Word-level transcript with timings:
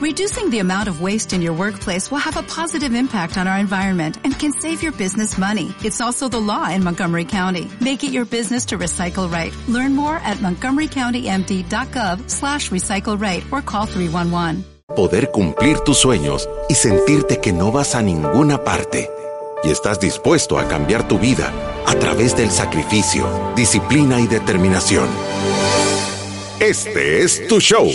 Reducing 0.00 0.48
the 0.48 0.60
amount 0.60 0.88
of 0.88 1.02
waste 1.02 1.34
in 1.34 1.42
your 1.42 1.52
workplace 1.52 2.10
will 2.10 2.24
have 2.24 2.38
a 2.38 2.42
positive 2.42 2.94
impact 2.94 3.36
on 3.36 3.46
our 3.46 3.58
environment 3.58 4.16
and 4.24 4.32
can 4.32 4.50
save 4.50 4.82
your 4.82 4.92
business 4.92 5.36
money. 5.36 5.74
It's 5.84 6.00
also 6.00 6.26
the 6.26 6.40
law 6.40 6.70
in 6.70 6.82
Montgomery 6.82 7.26
County. 7.26 7.68
Make 7.82 8.02
it 8.02 8.10
your 8.10 8.24
business 8.24 8.64
to 8.68 8.78
recycle 8.78 9.30
right. 9.30 9.52
Learn 9.68 9.94
more 9.94 10.16
at 10.24 10.38
montgomerycountymd.gov 10.38 12.30
slash 12.30 12.70
recycle 12.70 13.20
right 13.20 13.44
or 13.52 13.60
call 13.60 13.84
311. 13.84 14.64
Poder 14.96 15.30
cumplir 15.32 15.80
tus 15.80 15.98
sueños 15.98 16.48
y 16.70 16.76
sentirte 16.76 17.38
que 17.42 17.52
no 17.52 17.70
vas 17.70 17.94
a 17.94 18.00
ninguna 18.00 18.64
parte. 18.64 19.10
Y 19.62 19.68
estás 19.68 20.00
dispuesto 20.00 20.58
a 20.58 20.66
cambiar 20.66 21.06
tu 21.08 21.18
vida 21.18 21.52
a 21.86 21.94
través 21.96 22.34
del 22.34 22.50
sacrificio, 22.50 23.52
disciplina 23.54 24.18
y 24.18 24.26
determinación. 24.26 25.10
Este 26.58 27.22
es 27.22 27.46
tu 27.48 27.60
show. 27.60 27.86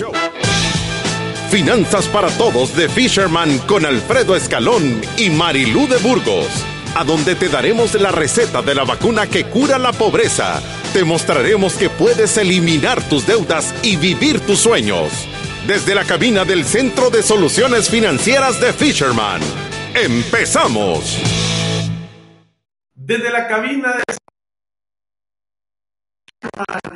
Finanzas 1.49 2.07
para 2.07 2.29
Todos 2.29 2.75
de 2.75 2.89
Fisherman 2.89 3.59
con 3.59 3.85
Alfredo 3.85 4.35
Escalón 4.35 4.99
y 5.17 5.29
Marilú 5.29 5.87
de 5.87 5.97
Burgos, 5.97 6.47
a 6.95 7.03
donde 7.03 7.35
te 7.35 7.49
daremos 7.49 7.93
la 7.93 8.11
receta 8.11 8.61
de 8.61 8.75
la 8.75 8.83
vacuna 8.83 9.27
que 9.27 9.45
cura 9.45 9.77
la 9.77 9.93
pobreza. 9.93 10.61
Te 10.93 11.03
mostraremos 11.03 11.75
que 11.75 11.89
puedes 11.89 12.37
eliminar 12.37 13.01
tus 13.03 13.25
deudas 13.25 13.73
y 13.83 13.95
vivir 13.95 14.39
tus 14.41 14.59
sueños. 14.59 15.11
Desde 15.67 15.95
la 15.95 16.03
cabina 16.03 16.45
del 16.45 16.65
Centro 16.65 17.09
de 17.09 17.23
Soluciones 17.23 17.89
Financieras 17.89 18.59
de 18.59 18.73
Fisherman. 18.73 19.41
¡Empezamos! 19.93 21.17
Desde 22.95 23.31
la 23.31 23.47
cabina 23.47 23.93
de 23.93 24.03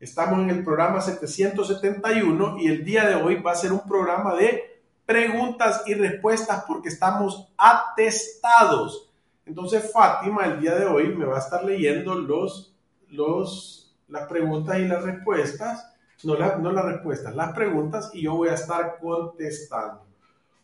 Estamos 0.00 0.40
en 0.40 0.50
el 0.50 0.64
programa 0.64 1.00
771 1.00 2.56
y 2.58 2.66
el 2.66 2.84
día 2.84 3.08
de 3.08 3.14
hoy 3.14 3.36
va 3.36 3.52
a 3.52 3.54
ser 3.54 3.72
un 3.72 3.86
programa 3.86 4.34
de 4.34 4.82
preguntas 5.06 5.84
y 5.86 5.94
respuestas 5.94 6.64
porque 6.66 6.88
estamos 6.88 7.46
atestados. 7.56 9.08
Entonces 9.46 9.92
Fátima 9.92 10.46
el 10.46 10.60
día 10.60 10.74
de 10.74 10.86
hoy 10.86 11.14
me 11.14 11.26
va 11.26 11.36
a 11.36 11.40
estar 11.40 11.64
leyendo 11.64 12.16
los, 12.16 12.74
los, 13.10 13.96
las 14.08 14.26
preguntas 14.26 14.80
y 14.80 14.86
las 14.86 15.04
respuestas, 15.04 15.94
no, 16.24 16.36
no 16.58 16.72
las 16.72 16.84
respuestas, 16.84 17.36
las 17.36 17.52
preguntas 17.52 18.10
y 18.12 18.22
yo 18.22 18.34
voy 18.34 18.48
a 18.48 18.54
estar 18.54 18.98
contestando. 19.00 20.04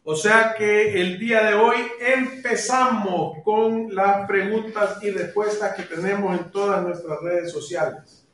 O 0.02 0.16
sea 0.16 0.54
que 0.56 0.98
el 1.00 1.18
día 1.18 1.42
de 1.44 1.54
hoy 1.54 1.76
empezamos 2.00 3.42
con 3.44 3.94
las 3.94 4.26
preguntas 4.26 4.98
y 5.02 5.10
respuestas 5.10 5.74
que 5.74 5.82
tenemos 5.82 6.38
en 6.38 6.50
todas 6.50 6.82
nuestras 6.82 7.20
redes 7.20 7.52
sociales. 7.52 8.26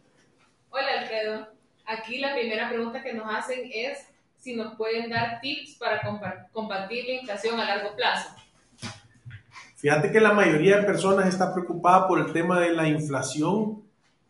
Hola 0.70 1.00
Alfredo, 1.00 1.48
aquí 1.84 2.18
la 2.18 2.34
primera 2.34 2.68
pregunta 2.68 3.02
que 3.02 3.14
nos 3.14 3.34
hacen 3.34 3.68
es 3.72 3.98
si 4.36 4.54
nos 4.54 4.76
pueden 4.76 5.10
dar 5.10 5.40
tips 5.40 5.74
para 5.74 6.00
combatir 6.52 7.04
la 7.06 7.12
inflación 7.14 7.58
a 7.58 7.64
largo 7.64 7.96
plazo. 7.96 8.30
Fíjate 9.74 10.12
que 10.12 10.20
la 10.20 10.32
mayoría 10.32 10.78
de 10.78 10.84
personas 10.84 11.26
está 11.26 11.52
preocupada 11.52 12.06
por 12.06 12.20
el 12.20 12.32
tema 12.32 12.60
de 12.60 12.72
la 12.72 12.86
inflación 12.86 13.85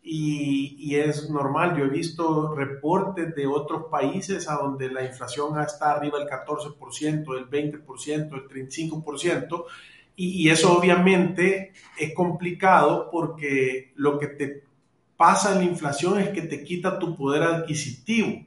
y, 0.09 0.75
y, 0.79 0.95
es 0.95 1.29
normal. 1.29 1.77
Yo 1.77 1.85
he 1.85 1.89
visto 1.89 2.55
reportes 2.55 3.35
de 3.35 3.45
otros 3.45 3.85
países 3.91 4.49
a 4.49 4.55
donde 4.55 4.89
la 4.89 5.03
inflación 5.03 5.59
está 5.59 5.91
arriba 5.91 6.19
del 6.19 6.27
14%, 6.27 7.33
del 7.33 7.49
20%, 7.49 8.29
del 8.29 8.47
35%, 8.47 9.65
y, 10.15 10.43
y 10.43 10.49
eso 10.49 10.77
obviamente 10.77 11.73
es 11.97 12.13
complicado 12.13 13.09
porque 13.11 13.91
lo 13.95 14.17
que 14.17 14.27
te 14.27 14.63
pasa 15.17 15.51
en 15.53 15.59
la 15.59 15.65
inflación 15.65 16.19
es 16.19 16.29
que 16.29 16.43
te 16.43 16.63
quita 16.63 16.97
tu 16.97 17.15
poder 17.17 17.43
adquisitivo. 17.43 18.45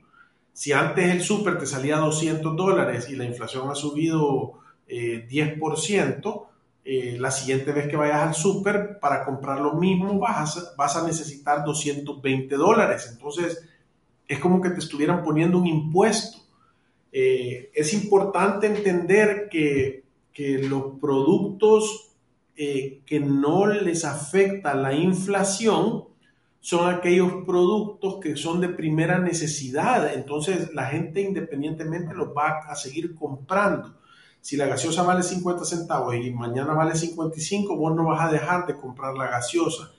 Si 0.52 0.72
antes 0.72 1.10
el 1.10 1.22
súper 1.22 1.58
te 1.58 1.66
salía 1.66 1.96
200 1.96 2.56
dólares 2.56 3.08
y 3.10 3.16
la 3.16 3.24
inflación 3.24 3.70
ha 3.70 3.74
subido 3.74 4.60
eh, 4.86 5.26
10%, 5.28 6.46
eh, 6.92 7.16
la 7.20 7.30
siguiente 7.30 7.70
vez 7.70 7.86
que 7.86 7.94
vayas 7.94 8.20
al 8.20 8.34
súper 8.34 8.98
para 8.98 9.24
comprar 9.24 9.60
lo 9.60 9.74
mismo 9.74 10.18
vas 10.18 10.56
a, 10.56 10.74
vas 10.76 10.96
a 10.96 11.06
necesitar 11.06 11.64
220 11.64 12.56
dólares. 12.56 13.08
Entonces, 13.12 13.64
es 14.26 14.40
como 14.40 14.60
que 14.60 14.70
te 14.70 14.80
estuvieran 14.80 15.22
poniendo 15.22 15.58
un 15.58 15.68
impuesto. 15.68 16.38
Eh, 17.12 17.70
es 17.76 17.94
importante 17.94 18.66
entender 18.66 19.48
que, 19.48 20.02
que 20.32 20.64
los 20.64 20.98
productos 21.00 22.08
eh, 22.56 23.02
que 23.06 23.20
no 23.20 23.68
les 23.68 24.04
afecta 24.04 24.74
la 24.74 24.92
inflación 24.92 26.06
son 26.58 26.92
aquellos 26.92 27.44
productos 27.46 28.16
que 28.20 28.34
son 28.34 28.60
de 28.60 28.68
primera 28.68 29.20
necesidad. 29.20 30.12
Entonces, 30.12 30.74
la 30.74 30.86
gente 30.86 31.20
independientemente 31.20 32.14
los 32.14 32.30
va 32.36 32.62
a 32.68 32.74
seguir 32.74 33.14
comprando. 33.14 33.99
Si 34.40 34.56
la 34.56 34.66
gaseosa 34.66 35.02
vale 35.02 35.22
50 35.22 35.64
centavos 35.64 36.14
y 36.14 36.30
mañana 36.32 36.72
vale 36.72 36.94
55, 36.94 37.76
vos 37.76 37.94
no 37.94 38.04
vas 38.04 38.22
a 38.22 38.32
dejar 38.32 38.66
de 38.66 38.76
comprar 38.76 39.14
la 39.14 39.28
gaseosa. 39.28 39.90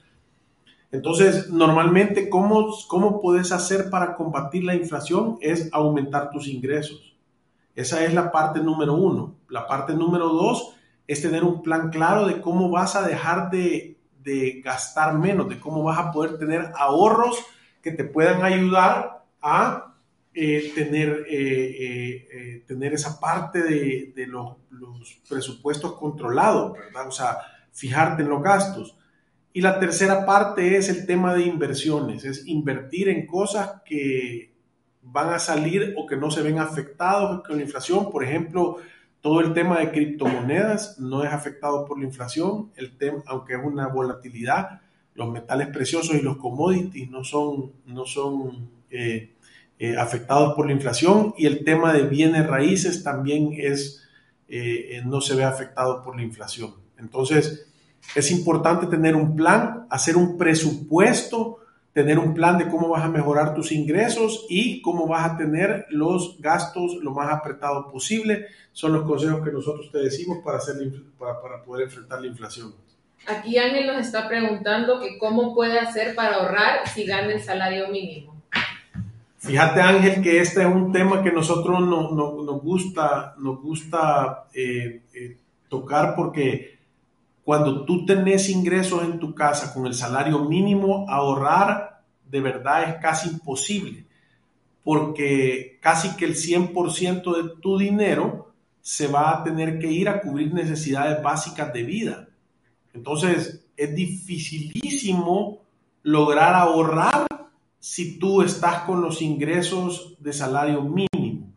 Entonces, 0.90 1.48
normalmente, 1.48 2.28
¿cómo, 2.28 2.74
cómo 2.88 3.20
puedes 3.20 3.50
hacer 3.52 3.88
para 3.88 4.14
combatir 4.14 4.64
la 4.64 4.74
inflación? 4.74 5.38
Es 5.40 5.70
aumentar 5.72 6.30
tus 6.30 6.48
ingresos. 6.48 7.16
Esa 7.74 8.04
es 8.04 8.12
la 8.12 8.30
parte 8.30 8.60
número 8.60 8.94
uno. 8.94 9.36
La 9.48 9.66
parte 9.66 9.94
número 9.94 10.28
dos 10.28 10.74
es 11.06 11.22
tener 11.22 11.44
un 11.44 11.62
plan 11.62 11.90
claro 11.90 12.26
de 12.26 12.40
cómo 12.40 12.68
vas 12.68 12.94
a 12.96 13.06
dejar 13.06 13.50
de, 13.50 13.96
de 14.22 14.60
gastar 14.62 15.16
menos, 15.18 15.48
de 15.48 15.58
cómo 15.58 15.82
vas 15.82 15.98
a 15.98 16.12
poder 16.12 16.38
tener 16.38 16.72
ahorros 16.76 17.38
que 17.80 17.92
te 17.92 18.04
puedan 18.04 18.42
ayudar 18.44 19.24
a 19.40 19.91
eh, 20.34 20.72
tener, 20.74 21.26
eh, 21.28 22.26
eh, 22.32 22.64
tener 22.66 22.94
esa 22.94 23.20
parte 23.20 23.62
de, 23.62 24.12
de 24.16 24.26
los, 24.26 24.56
los, 24.70 25.20
presupuestos 25.28 25.92
controlados, 25.98 26.72
¿verdad? 26.72 27.08
O 27.08 27.12
sea, 27.12 27.38
fijarte 27.72 28.22
en 28.22 28.30
los 28.30 28.42
gastos. 28.42 28.96
Y 29.52 29.60
la 29.60 29.78
tercera 29.78 30.24
parte 30.24 30.76
es 30.76 30.88
el 30.88 31.04
tema 31.06 31.34
de 31.34 31.42
inversiones, 31.42 32.24
es 32.24 32.46
invertir 32.46 33.10
en 33.10 33.26
cosas 33.26 33.82
que 33.84 34.52
van 35.02 35.34
a 35.34 35.38
salir 35.38 35.94
o 35.98 36.06
que 36.06 36.16
no 36.16 36.30
se 36.30 36.42
ven 36.42 36.58
afectados 36.58 37.42
con 37.46 37.56
la 37.56 37.64
inflación. 37.64 38.10
Por 38.10 38.24
ejemplo, 38.24 38.78
todo 39.20 39.40
el 39.40 39.52
tema 39.52 39.80
de 39.80 39.90
criptomonedas 39.90 40.98
no 40.98 41.22
es 41.24 41.32
afectado 41.32 41.84
por 41.84 41.98
la 41.98 42.06
inflación, 42.06 42.70
el 42.76 42.96
tema, 42.96 43.22
aunque 43.26 43.54
es 43.54 43.60
una 43.62 43.88
volatilidad. 43.88 44.80
Los 45.14 45.30
metales 45.30 45.68
preciosos 45.68 46.16
y 46.16 46.22
los 46.22 46.38
commodities 46.38 47.10
no 47.10 47.22
son, 47.22 47.72
no 47.84 48.06
son 48.06 48.70
eh, 48.90 49.34
eh, 49.82 49.96
afectados 49.98 50.54
por 50.54 50.66
la 50.66 50.72
inflación 50.74 51.34
y 51.36 51.46
el 51.46 51.64
tema 51.64 51.92
de 51.92 52.02
bienes 52.02 52.46
raíces 52.46 53.02
también 53.02 53.52
es, 53.58 54.08
eh, 54.48 55.02
no 55.04 55.20
se 55.20 55.34
ve 55.34 55.42
afectado 55.42 56.04
por 56.04 56.14
la 56.14 56.22
inflación. 56.22 56.72
Entonces, 56.98 57.66
es 58.14 58.30
importante 58.30 58.86
tener 58.86 59.16
un 59.16 59.34
plan, 59.34 59.88
hacer 59.90 60.16
un 60.16 60.38
presupuesto, 60.38 61.58
tener 61.92 62.20
un 62.20 62.32
plan 62.32 62.58
de 62.58 62.68
cómo 62.68 62.90
vas 62.90 63.02
a 63.02 63.08
mejorar 63.08 63.56
tus 63.56 63.72
ingresos 63.72 64.46
y 64.48 64.80
cómo 64.82 65.08
vas 65.08 65.32
a 65.32 65.36
tener 65.36 65.86
los 65.90 66.40
gastos 66.40 66.94
lo 67.02 67.10
más 67.10 67.32
apretado 67.32 67.90
posible. 67.90 68.46
Son 68.70 68.92
los 68.92 69.02
consejos 69.02 69.44
que 69.44 69.50
nosotros 69.50 69.90
te 69.90 69.98
decimos 69.98 70.38
para, 70.44 70.58
hacer, 70.58 70.76
para, 71.18 71.64
poder 71.64 71.86
enfrentar 71.86 72.20
la 72.20 72.28
inflación. 72.28 72.72
Aquí 73.26 73.58
Ángel 73.58 73.88
nos 73.88 74.06
está 74.06 74.28
preguntando 74.28 75.00
cómo 75.18 75.52
puede 75.52 75.80
hacer 75.80 76.14
para 76.14 76.36
ahorrar 76.36 76.86
si 76.86 77.04
gana 77.04 77.32
el 77.32 77.42
salario 77.42 77.88
mínimo. 77.88 78.41
Fíjate 79.42 79.82
Ángel 79.82 80.22
que 80.22 80.38
este 80.38 80.62
es 80.62 80.68
un 80.68 80.92
tema 80.92 81.20
que 81.20 81.32
nosotros 81.32 81.80
no, 81.80 82.12
nos 82.12 82.62
gusta, 82.62 83.34
nos 83.38 83.60
gusta 83.60 84.44
eh, 84.54 85.02
eh, 85.12 85.36
tocar 85.68 86.14
porque 86.14 86.78
cuando 87.42 87.84
tú 87.84 88.06
tenés 88.06 88.48
ingresos 88.48 89.02
en 89.02 89.18
tu 89.18 89.34
casa 89.34 89.74
con 89.74 89.84
el 89.86 89.94
salario 89.94 90.44
mínimo, 90.44 91.06
ahorrar 91.08 92.02
de 92.30 92.40
verdad 92.40 92.84
es 92.88 93.02
casi 93.02 93.30
imposible, 93.30 94.06
porque 94.84 95.80
casi 95.82 96.16
que 96.16 96.24
el 96.24 96.36
100% 96.36 97.36
de 97.36 97.60
tu 97.60 97.76
dinero 97.76 98.52
se 98.80 99.08
va 99.08 99.32
a 99.32 99.42
tener 99.42 99.80
que 99.80 99.90
ir 99.90 100.08
a 100.08 100.20
cubrir 100.20 100.54
necesidades 100.54 101.20
básicas 101.20 101.72
de 101.72 101.82
vida. 101.82 102.28
Entonces, 102.94 103.66
es 103.76 103.94
dificilísimo 103.94 105.62
lograr 106.04 106.54
ahorrar 106.54 107.26
si 107.82 108.16
tú 108.16 108.42
estás 108.42 108.82
con 108.82 109.02
los 109.02 109.20
ingresos 109.22 110.14
de 110.20 110.32
salario 110.32 110.82
mínimo. 110.82 111.52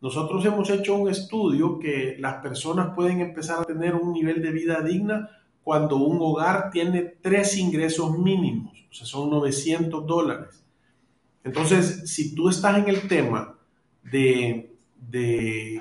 Nosotros 0.00 0.44
hemos 0.44 0.68
hecho 0.70 0.96
un 0.96 1.08
estudio 1.08 1.78
que 1.78 2.16
las 2.18 2.42
personas 2.42 2.96
pueden 2.96 3.20
empezar 3.20 3.60
a 3.60 3.64
tener 3.64 3.94
un 3.94 4.12
nivel 4.12 4.42
de 4.42 4.50
vida 4.50 4.82
digna 4.82 5.30
cuando 5.62 5.94
un 5.98 6.18
hogar 6.20 6.70
tiene 6.72 7.02
tres 7.22 7.56
ingresos 7.56 8.18
mínimos, 8.18 8.72
o 8.90 8.92
sea, 8.92 9.06
son 9.06 9.30
900 9.30 10.04
dólares. 10.04 10.64
Entonces, 11.44 12.10
si 12.10 12.34
tú 12.34 12.48
estás 12.48 12.78
en 12.78 12.88
el 12.88 13.06
tema 13.06 13.56
de, 14.02 14.72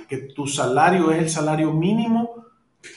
que 0.07 0.17
tu 0.35 0.45
salario 0.45 1.09
es 1.11 1.23
el 1.23 1.29
salario 1.31 1.73
mínimo, 1.73 2.45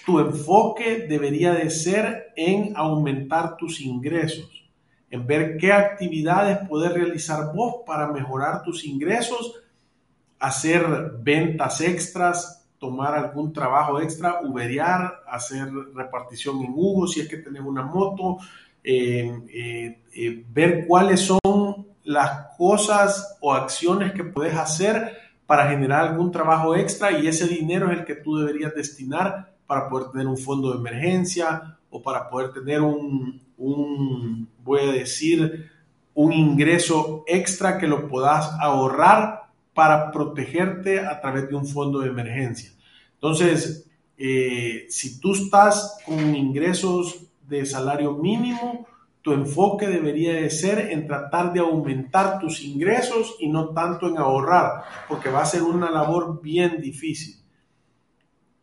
tu 0.04 0.20
enfoque 0.20 1.06
debería 1.08 1.54
de 1.54 1.70
ser 1.70 2.34
en 2.36 2.76
aumentar 2.76 3.56
tus 3.56 3.80
ingresos, 3.80 4.59
en 5.10 5.26
ver 5.26 5.56
qué 5.56 5.72
actividades 5.72 6.60
puedes 6.68 6.92
realizar 6.92 7.52
vos 7.52 7.82
para 7.86 8.06
mejorar 8.08 8.62
tus 8.62 8.84
ingresos 8.84 9.60
hacer 10.40 11.12
ventas 11.20 11.82
extras, 11.82 12.66
tomar 12.78 13.14
algún 13.14 13.52
trabajo 13.52 14.00
extra, 14.00 14.40
uberear, 14.42 15.22
hacer 15.28 15.68
repartición 15.94 16.62
en 16.62 16.72
Hugo 16.74 17.06
si 17.06 17.20
es 17.20 17.28
que 17.28 17.36
tenés 17.36 17.62
una 17.62 17.82
moto, 17.82 18.38
eh, 18.82 19.30
eh, 19.52 20.02
eh, 20.14 20.44
ver 20.50 20.86
cuáles 20.86 21.20
son 21.20 21.86
las 22.04 22.56
cosas 22.56 23.36
o 23.40 23.52
acciones 23.52 24.12
que 24.12 24.24
puedes 24.24 24.56
hacer 24.56 25.18
para 25.46 25.68
generar 25.68 26.08
algún 26.08 26.32
trabajo 26.32 26.74
extra 26.74 27.12
y 27.12 27.26
ese 27.26 27.46
dinero 27.46 27.92
es 27.92 27.98
el 27.98 28.04
que 28.06 28.14
tú 28.14 28.38
deberías 28.38 28.74
destinar 28.74 29.52
para 29.66 29.88
poder 29.88 30.10
tener 30.10 30.26
un 30.26 30.38
fondo 30.38 30.72
de 30.72 30.78
emergencia 30.78 31.76
o 31.90 32.02
para 32.02 32.30
poder 32.30 32.52
tener 32.52 32.80
un, 32.80 33.42
un 33.58 34.48
voy 34.62 34.80
a 34.80 34.92
decir, 34.92 35.70
un 36.14 36.32
ingreso 36.32 37.24
extra 37.26 37.78
que 37.78 37.86
lo 37.86 38.08
puedas 38.08 38.50
ahorrar 38.60 39.50
para 39.74 40.10
protegerte 40.10 41.00
a 41.00 41.20
través 41.20 41.48
de 41.48 41.54
un 41.54 41.66
fondo 41.66 42.00
de 42.00 42.08
emergencia. 42.08 42.70
Entonces, 43.14 43.88
eh, 44.18 44.86
si 44.88 45.20
tú 45.20 45.32
estás 45.32 45.98
con 46.04 46.34
ingresos 46.34 47.26
de 47.48 47.64
salario 47.64 48.14
mínimo, 48.14 48.86
tu 49.22 49.32
enfoque 49.32 49.86
debería 49.86 50.34
de 50.34 50.50
ser 50.50 50.90
en 50.90 51.06
tratar 51.06 51.52
de 51.52 51.60
aumentar 51.60 52.38
tus 52.38 52.62
ingresos 52.62 53.36
y 53.38 53.48
no 53.48 53.70
tanto 53.70 54.08
en 54.08 54.18
ahorrar, 54.18 54.84
porque 55.08 55.30
va 55.30 55.42
a 55.42 55.46
ser 55.46 55.62
una 55.62 55.90
labor 55.90 56.40
bien 56.42 56.80
difícil. 56.80 57.36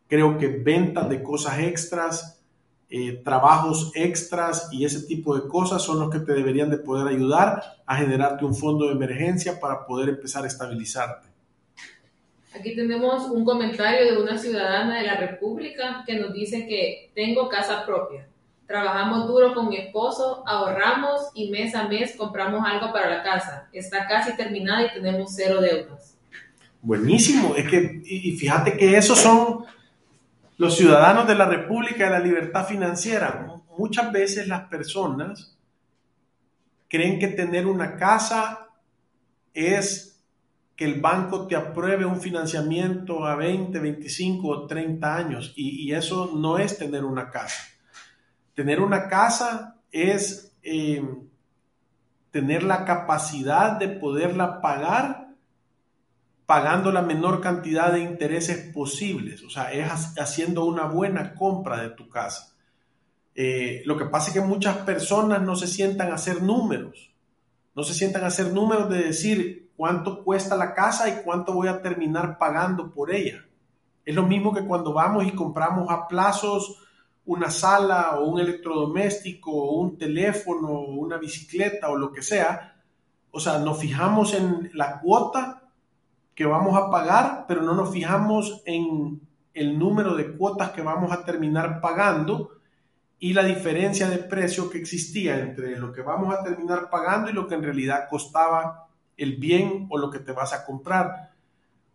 Creo 0.08 0.38
que 0.38 0.48
ventas 0.48 1.08
de 1.08 1.22
cosas 1.22 1.58
extras, 1.60 2.37
eh, 2.90 3.20
trabajos 3.22 3.92
extras 3.94 4.68
y 4.72 4.84
ese 4.84 5.02
tipo 5.02 5.36
de 5.38 5.46
cosas 5.46 5.82
son 5.82 6.00
los 6.00 6.10
que 6.10 6.20
te 6.20 6.32
deberían 6.32 6.70
de 6.70 6.78
poder 6.78 7.06
ayudar 7.06 7.62
a 7.84 7.96
generarte 7.96 8.46
un 8.46 8.54
fondo 8.54 8.86
de 8.86 8.92
emergencia 8.92 9.60
para 9.60 9.84
poder 9.84 10.08
empezar 10.08 10.44
a 10.44 10.46
estabilizarte. 10.46 11.28
Aquí 12.58 12.74
tenemos 12.74 13.28
un 13.30 13.44
comentario 13.44 14.10
de 14.10 14.22
una 14.22 14.38
ciudadana 14.38 15.00
de 15.00 15.06
la 15.06 15.16
República 15.16 16.02
que 16.06 16.18
nos 16.18 16.32
dice 16.32 16.66
que 16.66 17.10
tengo 17.14 17.48
casa 17.48 17.84
propia. 17.84 18.26
Trabajamos 18.66 19.26
duro 19.28 19.54
con 19.54 19.68
mi 19.68 19.76
esposo, 19.76 20.42
ahorramos 20.46 21.30
y 21.34 21.50
mes 21.50 21.74
a 21.74 21.88
mes 21.88 22.16
compramos 22.16 22.62
algo 22.66 22.90
para 22.92 23.10
la 23.10 23.22
casa. 23.22 23.68
Está 23.72 24.06
casi 24.06 24.34
terminada 24.34 24.86
y 24.86 24.94
tenemos 24.94 25.34
cero 25.34 25.60
deudas. 25.60 26.16
Buenísimo, 26.80 27.54
es 27.54 27.68
que, 27.68 28.00
y 28.04 28.32
fíjate 28.32 28.76
que 28.76 28.96
esos 28.96 29.18
son 29.18 29.64
los 30.58 30.76
ciudadanos 30.76 31.26
de 31.26 31.36
la 31.36 31.46
República 31.46 32.04
de 32.04 32.10
la 32.10 32.18
Libertad 32.18 32.66
Financiera. 32.66 33.46
Muchas 33.78 34.10
veces 34.10 34.48
las 34.48 34.68
personas 34.68 35.56
creen 36.88 37.20
que 37.20 37.28
tener 37.28 37.66
una 37.66 37.96
casa 37.96 38.68
es 39.54 40.20
que 40.74 40.84
el 40.84 41.00
banco 41.00 41.46
te 41.46 41.54
apruebe 41.54 42.04
un 42.04 42.20
financiamiento 42.20 43.24
a 43.24 43.36
20, 43.36 43.78
25 43.78 44.48
o 44.48 44.66
30 44.66 45.16
años 45.16 45.52
y, 45.56 45.92
eso 45.92 46.32
no 46.34 46.58
es 46.58 46.76
tener 46.76 47.04
una 47.04 47.30
casa. 47.30 47.62
Tener 48.54 48.80
una 48.80 49.08
casa 49.08 49.76
es 49.92 50.56
eh, 50.62 51.02
tener 52.32 52.64
la 52.64 52.84
capacidad 52.84 53.78
de 53.78 53.88
poderla 53.88 54.60
pagar 54.60 55.27
pagando 56.48 56.90
la 56.90 57.02
menor 57.02 57.42
cantidad 57.42 57.92
de 57.92 58.00
intereses 58.00 58.72
posibles, 58.72 59.44
o 59.44 59.50
sea, 59.50 59.70
es 59.70 60.18
haciendo 60.18 60.64
una 60.64 60.84
buena 60.84 61.34
compra 61.34 61.82
de 61.82 61.90
tu 61.90 62.08
casa. 62.08 62.54
Eh, 63.34 63.82
lo 63.84 63.98
que 63.98 64.06
pasa 64.06 64.28
es 64.28 64.32
que 64.32 64.40
muchas 64.40 64.78
personas 64.78 65.42
no 65.42 65.56
se 65.56 65.66
sientan 65.66 66.10
a 66.10 66.14
hacer 66.14 66.42
números, 66.42 67.12
no 67.74 67.82
se 67.82 67.92
sientan 67.92 68.24
a 68.24 68.28
hacer 68.28 68.50
números 68.54 68.88
de 68.88 69.02
decir 69.02 69.72
cuánto 69.76 70.24
cuesta 70.24 70.56
la 70.56 70.72
casa 70.72 71.10
y 71.10 71.22
cuánto 71.22 71.52
voy 71.52 71.68
a 71.68 71.82
terminar 71.82 72.38
pagando 72.38 72.94
por 72.94 73.14
ella. 73.14 73.44
Es 74.06 74.14
lo 74.14 74.22
mismo 74.22 74.54
que 74.54 74.64
cuando 74.64 74.94
vamos 74.94 75.26
y 75.26 75.32
compramos 75.32 75.90
a 75.90 76.08
plazos 76.08 76.82
una 77.26 77.50
sala 77.50 78.16
o 78.16 78.24
un 78.26 78.40
electrodoméstico 78.40 79.52
o 79.52 79.80
un 79.80 79.98
teléfono 79.98 80.68
o 80.68 80.94
una 80.94 81.18
bicicleta 81.18 81.90
o 81.90 81.96
lo 81.98 82.10
que 82.10 82.22
sea. 82.22 82.74
O 83.32 83.38
sea, 83.38 83.58
nos 83.58 83.78
fijamos 83.78 84.32
en 84.32 84.70
la 84.72 84.98
cuota 84.98 85.57
que 86.38 86.46
vamos 86.46 86.76
a 86.76 86.88
pagar, 86.88 87.46
pero 87.48 87.62
no 87.62 87.74
nos 87.74 87.92
fijamos 87.92 88.62
en 88.64 89.20
el 89.54 89.76
número 89.76 90.14
de 90.14 90.36
cuotas 90.36 90.70
que 90.70 90.82
vamos 90.82 91.10
a 91.10 91.24
terminar 91.24 91.80
pagando 91.80 92.50
y 93.18 93.32
la 93.32 93.42
diferencia 93.42 94.08
de 94.08 94.18
precio 94.18 94.70
que 94.70 94.78
existía 94.78 95.40
entre 95.40 95.76
lo 95.80 95.92
que 95.92 96.00
vamos 96.00 96.32
a 96.32 96.44
terminar 96.44 96.90
pagando 96.90 97.28
y 97.28 97.32
lo 97.32 97.48
que 97.48 97.56
en 97.56 97.64
realidad 97.64 98.06
costaba 98.08 98.86
el 99.16 99.34
bien 99.34 99.88
o 99.90 99.98
lo 99.98 100.12
que 100.12 100.20
te 100.20 100.30
vas 100.30 100.52
a 100.52 100.64
comprar. 100.64 101.32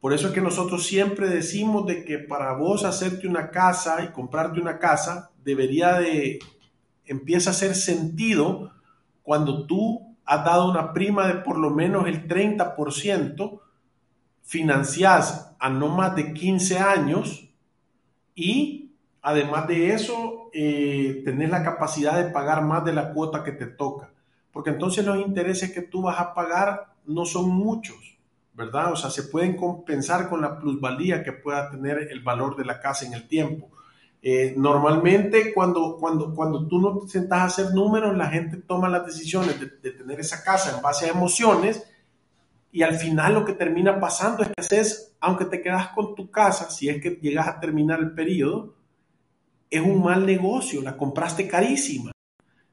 Por 0.02 0.12
eso 0.12 0.28
es 0.28 0.34
que 0.34 0.42
nosotros 0.42 0.86
siempre 0.86 1.30
decimos 1.30 1.86
de 1.86 2.04
que 2.04 2.20
para 2.20 2.52
vos 2.52 2.84
hacerte 2.84 3.30
una 3.30 3.50
casa 3.50 4.04
y 4.04 4.10
comprarte 4.10 4.60
una 4.60 4.78
casa 4.78 5.32
debería 5.46 5.94
de 6.00 6.40
empieza 7.06 7.52
a 7.52 7.54
hacer 7.54 7.76
sentido 7.76 8.74
cuando 9.22 9.66
tú 9.66 10.18
has 10.26 10.44
dado 10.44 10.70
una 10.70 10.92
prima 10.92 11.30
de 11.30 11.36
por 11.36 11.58
lo 11.58 11.70
menos 11.70 12.10
el 12.10 12.28
30% 12.28 13.62
financiás 14.44 15.56
a 15.60 15.70
no 15.70 15.88
más 15.88 16.16
de 16.16 16.34
15 16.34 16.78
años 16.78 17.50
y 18.36 18.84
además 19.24 19.68
de 19.68 19.94
eso, 19.94 20.50
eh, 20.54 21.22
tener 21.24 21.50
la 21.50 21.64
capacidad 21.64 22.22
de 22.22 22.32
pagar 22.32 22.64
más 22.64 22.84
de 22.86 22.94
la 22.94 23.14
cuota 23.14 23.44
que 23.44 23.54
te 23.54 23.66
toca. 23.66 24.12
Porque 24.52 24.70
entonces 24.70 25.06
los 25.06 25.18
intereses 25.18 25.72
que 25.72 25.82
tú 25.82 26.04
vas 26.04 26.20
a 26.20 26.34
pagar 26.34 26.94
no 27.06 27.26
son 27.26 27.50
muchos, 27.50 28.18
¿verdad? 28.54 28.92
O 28.92 28.96
sea, 28.96 29.10
se 29.10 29.24
pueden 29.24 29.56
compensar 29.56 30.30
con 30.30 30.42
la 30.42 30.60
plusvalía 30.60 31.24
que 31.24 31.32
pueda 31.32 31.72
tener 31.72 32.10
el 32.12 32.20
valor 32.20 32.58
de 32.58 32.66
la 32.66 32.80
casa 32.80 33.06
en 33.06 33.14
el 33.14 33.28
tiempo. 33.28 33.70
Eh, 34.22 34.54
normalmente 34.58 35.54
cuando, 35.54 35.98
cuando, 36.00 36.34
cuando 36.36 36.68
tú 36.68 36.80
no 36.80 37.00
te 37.00 37.08
sentas 37.08 37.40
a 37.40 37.46
hacer 37.46 37.74
números, 37.74 38.16
la 38.16 38.28
gente 38.28 38.58
toma 38.58 38.90
las 38.90 39.06
decisiones 39.06 39.60
de, 39.60 39.66
de, 39.82 39.92
tener 39.98 40.20
esa 40.20 40.44
casa 40.44 40.76
en 40.76 40.82
base 40.82 41.06
a 41.06 41.10
emociones 41.10 41.84
y 42.74 42.82
al 42.82 42.96
final 42.96 43.36
lo 43.36 43.46
que 43.46 43.54
termina 43.54 44.00
pasando 44.00 44.42
es 44.42 44.50
que 44.50 44.60
haces, 44.60 45.16
aunque 45.20 45.46
te 45.46 45.62
quedas 45.62 45.90
con 45.90 46.16
tu 46.16 46.32
casa, 46.32 46.72
si 46.72 46.90
es 46.90 47.00
que 47.00 47.20
llegas 47.22 47.48
a 47.48 47.60
terminar 47.60 48.00
el 48.00 48.14
periodo, 48.14 48.74
es 49.70 49.80
un 49.80 50.04
mal 50.04 50.26
negocio, 50.26 50.82
la 50.82 50.98
compraste 50.98 51.48
carísima. 51.48 52.12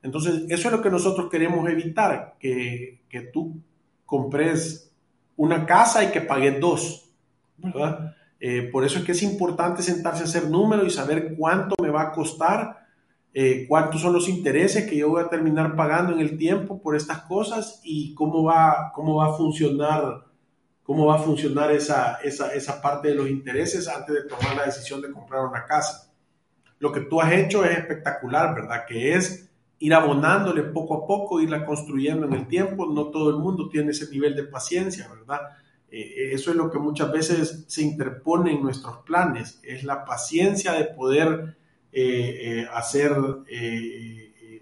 Entonces, 0.03 0.45
eso 0.49 0.69
es 0.69 0.73
lo 0.73 0.81
que 0.81 0.89
nosotros 0.89 1.29
queremos 1.31 1.69
evitar, 1.69 2.37
que, 2.41 3.03
que 3.11 3.21
tú 3.21 3.61
compres 4.07 4.91
una 5.37 5.67
casa 5.67 6.03
y 6.03 6.11
que 6.11 6.23
pagues 6.23 6.59
dos, 6.59 7.11
¿verdad? 7.59 8.17
Eh, 8.41 8.71
por 8.73 8.87
eso 8.87 9.01
es 9.01 9.05
que 9.05 9.13
es 9.13 9.23
importante 9.23 9.83
sentarse 9.83 10.23
a 10.23 10.27
hacer 10.27 10.49
números 10.49 10.87
y 10.87 10.91
saber 10.91 11.35
cuánto 11.37 11.75
me 11.83 11.91
va 11.91 12.05
a 12.05 12.13
costar, 12.13 12.87
eh, 13.33 13.67
cuántos 13.69 14.01
son 14.01 14.13
los 14.13 14.29
intereses 14.29 14.89
que 14.89 14.97
yo 14.97 15.09
voy 15.09 15.23
a 15.23 15.29
terminar 15.29 15.77
pagando 15.77 16.13
en 16.13 16.21
el 16.21 16.37
tiempo 16.37 16.83
por 16.83 16.97
estas 16.97 17.23
cosas 17.23 17.81
y 17.85 18.13
cómo 18.15 18.43
va, 18.43 18.91
cómo 18.95 19.17
va 19.17 19.27
a 19.27 19.37
funcionar, 19.37 20.25
cómo 20.83 21.07
va 21.07 21.15
a 21.15 21.23
funcionar 21.23 21.71
esa, 21.71 22.17
esa, 22.25 22.53
esa 22.53 22.83
parte 22.83 23.09
de 23.09 23.15
los 23.15 23.31
intereses 23.31 23.87
antes 23.87 24.15
de 24.15 24.29
tomar 24.29 24.57
la 24.57 24.67
decisión 24.67 25.01
de 25.01 25.13
comprar 25.13 25.47
una 25.47 25.65
casa. 25.65 26.13
Lo 26.81 26.91
que 26.91 27.03
tú 27.03 27.21
has 27.21 27.33
hecho 27.33 27.65
es 27.65 27.79
espectacular, 27.79 28.55
¿verdad? 28.55 28.85
Que 28.89 29.15
es 29.15 29.49
ir 29.79 29.95
abonándole 29.95 30.63
poco 30.63 30.95
a 30.95 31.07
poco, 31.07 31.41
irla 31.41 31.65
construyendo 31.65 32.27
en 32.27 32.33
el 32.33 32.49
tiempo. 32.49 32.87
No 32.87 33.07
todo 33.07 33.31
el 33.31 33.37
mundo 33.37 33.69
tiene 33.69 33.93
ese 33.93 34.11
nivel 34.11 34.35
de 34.35 34.45
paciencia, 34.45 35.09
¿verdad? 35.09 35.41
Eh, 35.91 36.33
eso 36.33 36.51
es 36.51 36.57
lo 36.57 36.71
que 36.71 36.79
muchas 36.79 37.13
veces 37.13 37.65
se 37.69 37.83
interpone 37.83 38.53
en 38.53 38.63
nuestros 38.63 38.99
planes, 38.99 39.61
es 39.63 39.85
la 39.85 40.05
paciencia 40.05 40.73
de 40.73 40.85
poder 40.85 41.57
eh, 41.93 42.63
eh, 42.63 42.69
hacer 42.73 43.13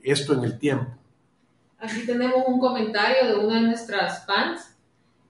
esto 0.03 0.33
en 0.35 0.45
el 0.45 0.59
tiempo. 0.59 0.91
Aquí 1.79 2.05
tenemos 2.07 2.43
un 2.47 2.59
comentario 2.59 3.29
de 3.29 3.47
una 3.47 3.61
de 3.61 3.69
nuestras 3.69 4.27
fans. 4.27 4.75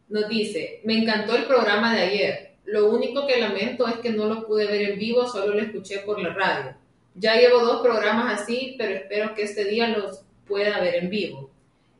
Nos 0.09 0.29
dice, 0.29 0.81
me 0.85 0.99
encantó 0.99 1.37
el 1.37 1.45
programa 1.45 1.95
de 1.95 2.03
ayer. 2.03 2.53
Lo 2.65 2.91
único 2.91 3.27
que 3.27 3.41
lamento 3.41 3.87
es 3.87 3.97
que 3.97 4.11
no 4.11 4.27
lo 4.27 4.47
pude 4.47 4.67
ver 4.67 4.91
en 4.91 4.99
vivo, 4.99 5.27
solo 5.27 5.55
lo 5.55 5.61
escuché 5.61 5.99
por 6.01 6.21
la 6.21 6.33
radio. 6.33 6.75
Ya 7.15 7.35
llevo 7.35 7.61
dos 7.61 7.83
programas 7.83 8.41
así, 8.41 8.75
pero 8.79 8.95
espero 8.95 9.35
que 9.35 9.43
este 9.43 9.65
día 9.65 9.89
los 9.89 10.23
pueda 10.47 10.81
ver 10.81 10.97
en 10.97 11.11
vivo 11.11 11.51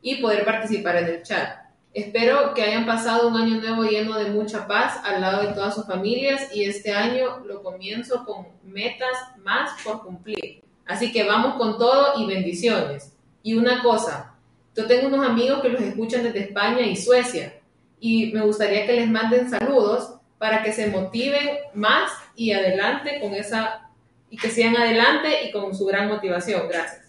y 0.01 0.17
poder 0.23 0.45
participar 0.45 0.97
en 0.97 1.07
el 1.07 1.23
chat. 1.23 1.58
Espero 1.95 2.55
que 2.55 2.63
hayan 2.63 2.87
pasado 2.87 3.29
un 3.29 3.37
año 3.37 3.61
nuevo 3.61 3.85
lleno 3.85 4.19
de 4.19 4.31
mucha 4.31 4.67
paz 4.67 5.01
al 5.05 5.21
lado 5.21 5.47
de 5.47 5.55
todas 5.55 5.75
sus 5.75 5.87
familias 5.87 6.55
y 6.55 6.65
este 6.65 6.93
año 6.93 7.41
lo 7.47 7.63
comienzo 7.63 8.25
con 8.25 8.47
metas 8.63 9.17
más 9.43 9.71
por 9.83 10.03
cumplir. 10.03 10.63
Así 10.87 11.13
que 11.13 11.25
vamos 11.25 11.55
con 11.57 11.79
todo 11.79 12.21
y 12.21 12.27
bendiciones. 12.27 13.15
Y 13.43 13.55
una 13.55 13.83
cosa, 13.83 14.35
yo 14.77 14.87
tengo 14.87 15.09
unos 15.09 15.27
amigos 15.27 15.61
que 15.61 15.71
los 15.71 15.81
escuchan 15.81 16.23
desde 16.23 16.41
España 16.41 16.83
y 16.83 16.97
Suecia 16.97 17.61
y 18.01 18.33
me 18.33 18.43
gustaría 18.43 18.87
que 18.87 18.93
les 18.93 19.09
manden 19.09 19.51
saludos 19.51 20.15
para 20.39 20.63
que 20.63 20.73
se 20.73 20.89
motiven 20.89 21.49
más 21.75 22.13
y 22.37 22.53
adelante 22.53 23.19
con 23.21 23.35
esa 23.35 23.91
y 24.31 24.37
que 24.37 24.51
sigan 24.51 24.77
adelante 24.77 25.45
y 25.45 25.51
con 25.51 25.75
su 25.75 25.87
gran 25.87 26.09
motivación. 26.09 26.69
Gracias. 26.69 27.08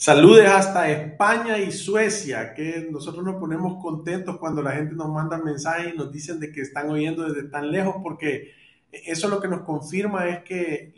Saludes 0.00 0.48
hasta 0.48 0.90
España 0.90 1.58
y 1.58 1.70
Suecia, 1.70 2.54
que 2.54 2.88
nosotros 2.90 3.22
nos 3.22 3.34
ponemos 3.34 3.82
contentos 3.82 4.38
cuando 4.38 4.62
la 4.62 4.72
gente 4.72 4.94
nos 4.94 5.10
manda 5.10 5.36
mensajes 5.36 5.92
y 5.92 5.96
nos 5.98 6.10
dicen 6.10 6.40
de 6.40 6.50
que 6.50 6.62
están 6.62 6.88
oyendo 6.88 7.30
desde 7.30 7.50
tan 7.50 7.70
lejos, 7.70 7.96
porque 8.02 8.50
eso 8.90 9.28
lo 9.28 9.42
que 9.42 9.48
nos 9.48 9.60
confirma 9.60 10.26
es 10.30 10.42
que 10.42 10.94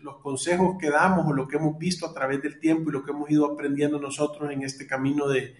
los, 0.00 0.16
consejos 0.22 0.78
que 0.80 0.88
damos 0.88 1.26
o 1.26 1.34
lo 1.34 1.46
que 1.46 1.58
hemos 1.58 1.76
visto 1.76 2.06
a 2.06 2.14
través 2.14 2.40
del 2.40 2.58
tiempo 2.58 2.88
y 2.88 2.92
lo 2.94 3.04
que 3.04 3.10
hemos 3.10 3.30
ido 3.30 3.44
aprendiendo 3.44 4.00
nosotros 4.00 4.50
en 4.50 4.62
este 4.62 4.86
camino 4.86 5.28
de, 5.28 5.54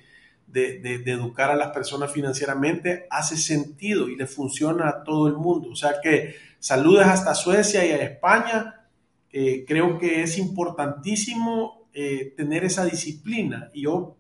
educar 0.51 1.51
a 1.51 1.57
las 1.57 1.73
personas 1.73 2.11
financieramente 2.11 3.07
hace 3.11 3.37
sentido 3.37 4.09
y 4.09 4.17
le 4.17 4.27
funciona 4.27 4.89
a 4.89 5.05
todo 5.05 5.29
el 5.29 5.35
mundo. 5.35 5.69
O 5.73 5.77
sea 5.77 5.97
que 6.03 6.37
saludes 6.59 7.07
hasta 7.07 7.35
Suecia 7.35 7.85
y 7.85 7.91
a 7.91 8.03
España. 8.03 8.87
Eh, 9.31 9.67
creo 9.69 9.99
que 9.99 10.23
es 10.23 10.39
importantísimo 10.39 11.84
eh, 11.97 12.35
tener 12.37 12.65
esa 12.65 12.85
disciplina. 12.85 13.71
Y 13.73 13.83
yo, 13.83 14.17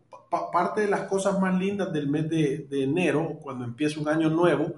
parte 0.52 0.82
de 0.82 0.86
las 0.86 1.02
cosas 1.02 1.40
más 1.40 1.58
lindas 1.58 1.92
del 1.92 2.08
mes 2.08 2.30
de, 2.30 2.68
enero, 2.70 3.40
cuando 3.42 3.64
empieza 3.64 3.98
un 3.98 4.08
año 4.08 4.30
nuevo, 4.30 4.74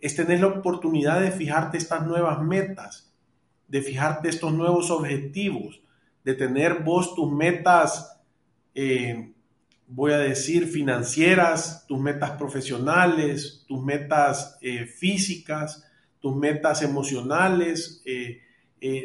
es 0.00 0.16
tener 0.16 0.40
la 0.40 0.48
oportunidad 0.48 1.20
de 1.20 1.30
fijarte 1.30 1.78
estas 1.78 2.04
nuevas 2.04 2.42
metas, 2.42 3.12
de 3.68 3.80
fijarte 3.80 4.28
estos 4.28 4.52
nuevos 4.52 4.90
objetivos, 4.90 5.80
de 6.24 6.34
tener 6.34 6.82
vos 6.82 7.14
tus 7.14 7.30
metas, 7.32 8.20
eh, 8.74 9.32
voy 9.86 10.10
a 10.10 10.18
decir, 10.18 10.66
financieras, 10.66 11.86
tus 11.86 12.00
metas 12.00 12.32
profesionales, 12.32 13.64
tus 13.68 13.80
metas 13.84 14.58
eh, 14.62 14.84
físicas, 14.84 15.84
tus 16.18 16.34
metas 16.34 16.82
emocionales, 16.82 18.02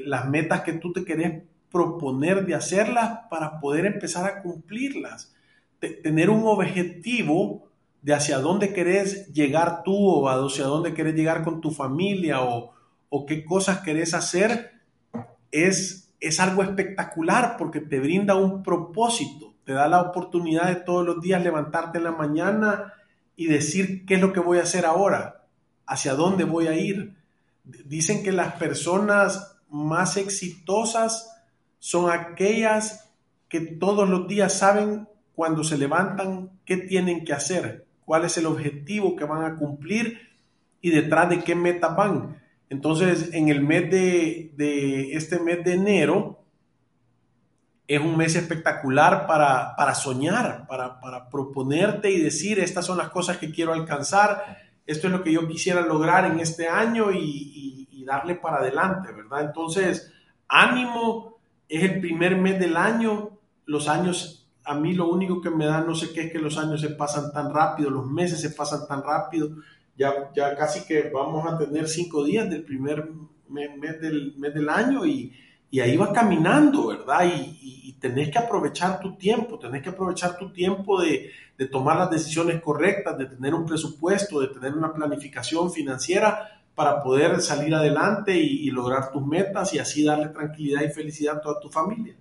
las 0.05 0.27
metas 0.27 0.61
que 0.61 0.73
tú 0.73 0.91
te 0.91 1.05
querés 1.05 1.43
proponer 1.71 2.45
de 2.45 2.55
hacerlas 2.55 3.21
para 3.29 3.59
poder 3.59 3.85
empezar 3.85 4.25
a 4.25 4.41
cumplirlas. 4.41 5.33
tener 5.79 6.29
un 6.29 6.43
objetivo 6.45 7.67
de 8.01 8.13
hacia 8.13 8.39
dónde 8.39 8.73
querés 8.73 9.31
llegar 9.33 9.83
tú 9.83 9.95
o 9.95 10.29
hacia 10.29 10.65
dónde 10.65 10.93
querés 10.93 11.15
llegar 11.15 11.43
con 11.43 11.61
tu 11.61 11.71
familia 11.71 12.41
o, 12.41 12.71
o 13.09 13.25
qué 13.25 13.43
cosas 13.43 13.79
querés 13.79 14.13
hacer 14.13 14.71
es, 15.51 16.11
es 16.19 16.39
algo 16.39 16.63
espectacular 16.63 17.57
porque 17.57 17.79
te 17.79 17.99
brinda 17.99 18.35
un 18.35 18.63
propósito, 18.63 19.53
te 19.65 19.73
da 19.73 19.87
la 19.87 20.01
oportunidad 20.01 20.67
de 20.67 20.75
todos 20.75 21.05
los 21.05 21.21
días 21.21 21.43
levantarte 21.43 21.97
en 21.97 22.05
la 22.05 22.11
mañana 22.11 22.93
y 23.35 23.47
decir 23.47 24.05
qué 24.05 24.15
es 24.15 24.21
lo 24.21 24.33
que 24.33 24.39
voy 24.39 24.59
a 24.59 24.63
hacer 24.63 24.85
ahora, 24.85 25.45
hacia 25.85 26.13
dónde 26.13 26.43
voy 26.43 26.67
a 26.67 26.75
ir. 26.75 27.15
Dicen 27.63 28.23
que 28.23 28.31
las 28.31 28.53
personas 28.53 29.57
más 29.69 30.17
exitosas 30.17 31.40
son 31.81 32.11
aquellas 32.11 33.11
que 33.49 33.59
todos 33.59 34.07
los 34.07 34.27
días 34.27 34.53
saben 34.53 35.07
cuando 35.33 35.63
se 35.63 35.79
levantan 35.79 36.51
qué 36.63 36.77
tienen 36.77 37.25
que 37.25 37.33
hacer, 37.33 37.87
cuál 38.05 38.23
es 38.23 38.37
el 38.37 38.45
objetivo 38.45 39.15
que 39.15 39.25
van 39.25 39.43
a 39.43 39.55
cumplir 39.55 40.29
y 40.79 40.91
detrás 40.91 41.27
de 41.31 41.39
qué 41.39 41.55
meta 41.55 41.87
van. 41.87 42.39
Entonces, 42.69 43.33
en 43.33 43.49
el 43.49 43.61
mes 43.61 43.89
de, 43.89 45.09
este 45.13 45.39
mes 45.39 45.63
de 45.63 45.73
enero, 45.73 46.43
es 47.87 47.99
un 47.99 48.15
mes 48.15 48.35
espectacular 48.35 49.25
para, 49.25 49.75
para 49.75 49.95
soñar, 49.95 50.67
para, 50.67 50.99
para, 50.99 51.29
proponerte 51.31 52.11
y 52.11 52.21
decir, 52.21 52.59
estas 52.59 52.85
son 52.85 52.99
las 52.99 53.09
cosas 53.09 53.37
que 53.37 53.51
quiero 53.51 53.73
alcanzar, 53.73 54.59
esto 54.85 55.07
es 55.07 55.13
lo 55.13 55.23
que 55.23 55.33
yo 55.33 55.47
quisiera 55.47 55.81
lograr 55.81 56.25
en 56.25 56.39
este 56.39 56.67
año 56.67 57.11
y, 57.11 57.87
y 57.89 58.05
darle 58.05 58.35
para 58.35 58.57
adelante, 58.57 59.11
¿verdad? 59.11 59.45
Entonces, 59.45 60.13
ánimo, 60.47 61.30
es 61.71 61.83
el 61.83 62.01
primer 62.01 62.35
mes 62.35 62.59
del 62.59 62.75
año, 62.75 63.39
los 63.65 63.87
años, 63.87 64.45
a 64.65 64.75
mí 64.75 64.93
lo 64.93 65.09
único 65.09 65.39
que 65.39 65.49
me 65.49 65.65
da 65.65 65.79
no 65.79 65.95
sé 65.95 66.11
qué 66.11 66.23
es 66.23 66.31
que 66.31 66.37
los 66.37 66.57
años 66.57 66.81
se 66.81 66.89
pasan 66.89 67.31
tan 67.31 67.53
rápido, 67.53 67.89
los 67.89 68.05
meses 68.05 68.41
se 68.41 68.49
pasan 68.49 68.85
tan 68.89 69.01
rápido, 69.01 69.51
ya, 69.97 70.31
ya 70.35 70.53
casi 70.57 70.85
que 70.85 71.09
vamos 71.13 71.49
a 71.49 71.57
tener 71.57 71.87
cinco 71.87 72.25
días 72.25 72.49
del 72.49 72.63
primer 72.63 73.09
mes, 73.47 74.01
del, 74.01 74.35
mes 74.35 74.53
del 74.53 74.67
año 74.67 75.05
y, 75.05 75.31
y 75.69 75.79
ahí 75.79 75.95
va 75.95 76.11
caminando, 76.11 76.87
¿verdad? 76.87 77.25
Y, 77.25 77.87
y, 77.87 77.93
tenés 78.01 78.31
que 78.31 78.39
aprovechar 78.39 78.99
tu 78.99 79.15
tiempo, 79.15 79.59
tenés 79.59 79.83
que 79.83 79.89
aprovechar 79.89 80.35
tu 80.35 80.51
tiempo 80.51 80.99
de, 80.99 81.29
de, 81.55 81.67
tomar 81.67 81.97
las 81.97 82.09
decisiones 82.09 82.59
correctas, 82.59 83.15
de 83.15 83.27
tener 83.27 83.53
un 83.53 83.65
presupuesto, 83.65 84.39
de 84.39 84.47
tener 84.47 84.73
una 84.73 84.91
planificación 84.91 85.71
financiera 85.71 86.60
para 86.81 87.03
poder 87.03 87.39
salir 87.41 87.75
adelante 87.75 88.35
y, 88.35 88.71
lograr 88.71 89.11
tus 89.11 89.23
metas 89.23 89.71
y 89.75 89.77
así 89.77 90.03
darle 90.03 90.29
tranquilidad 90.29 90.81
y 90.81 90.89
felicidad 90.89 91.37
a 91.37 91.41
toda 91.41 91.59
tu 91.59 91.69
familia. 91.69 92.15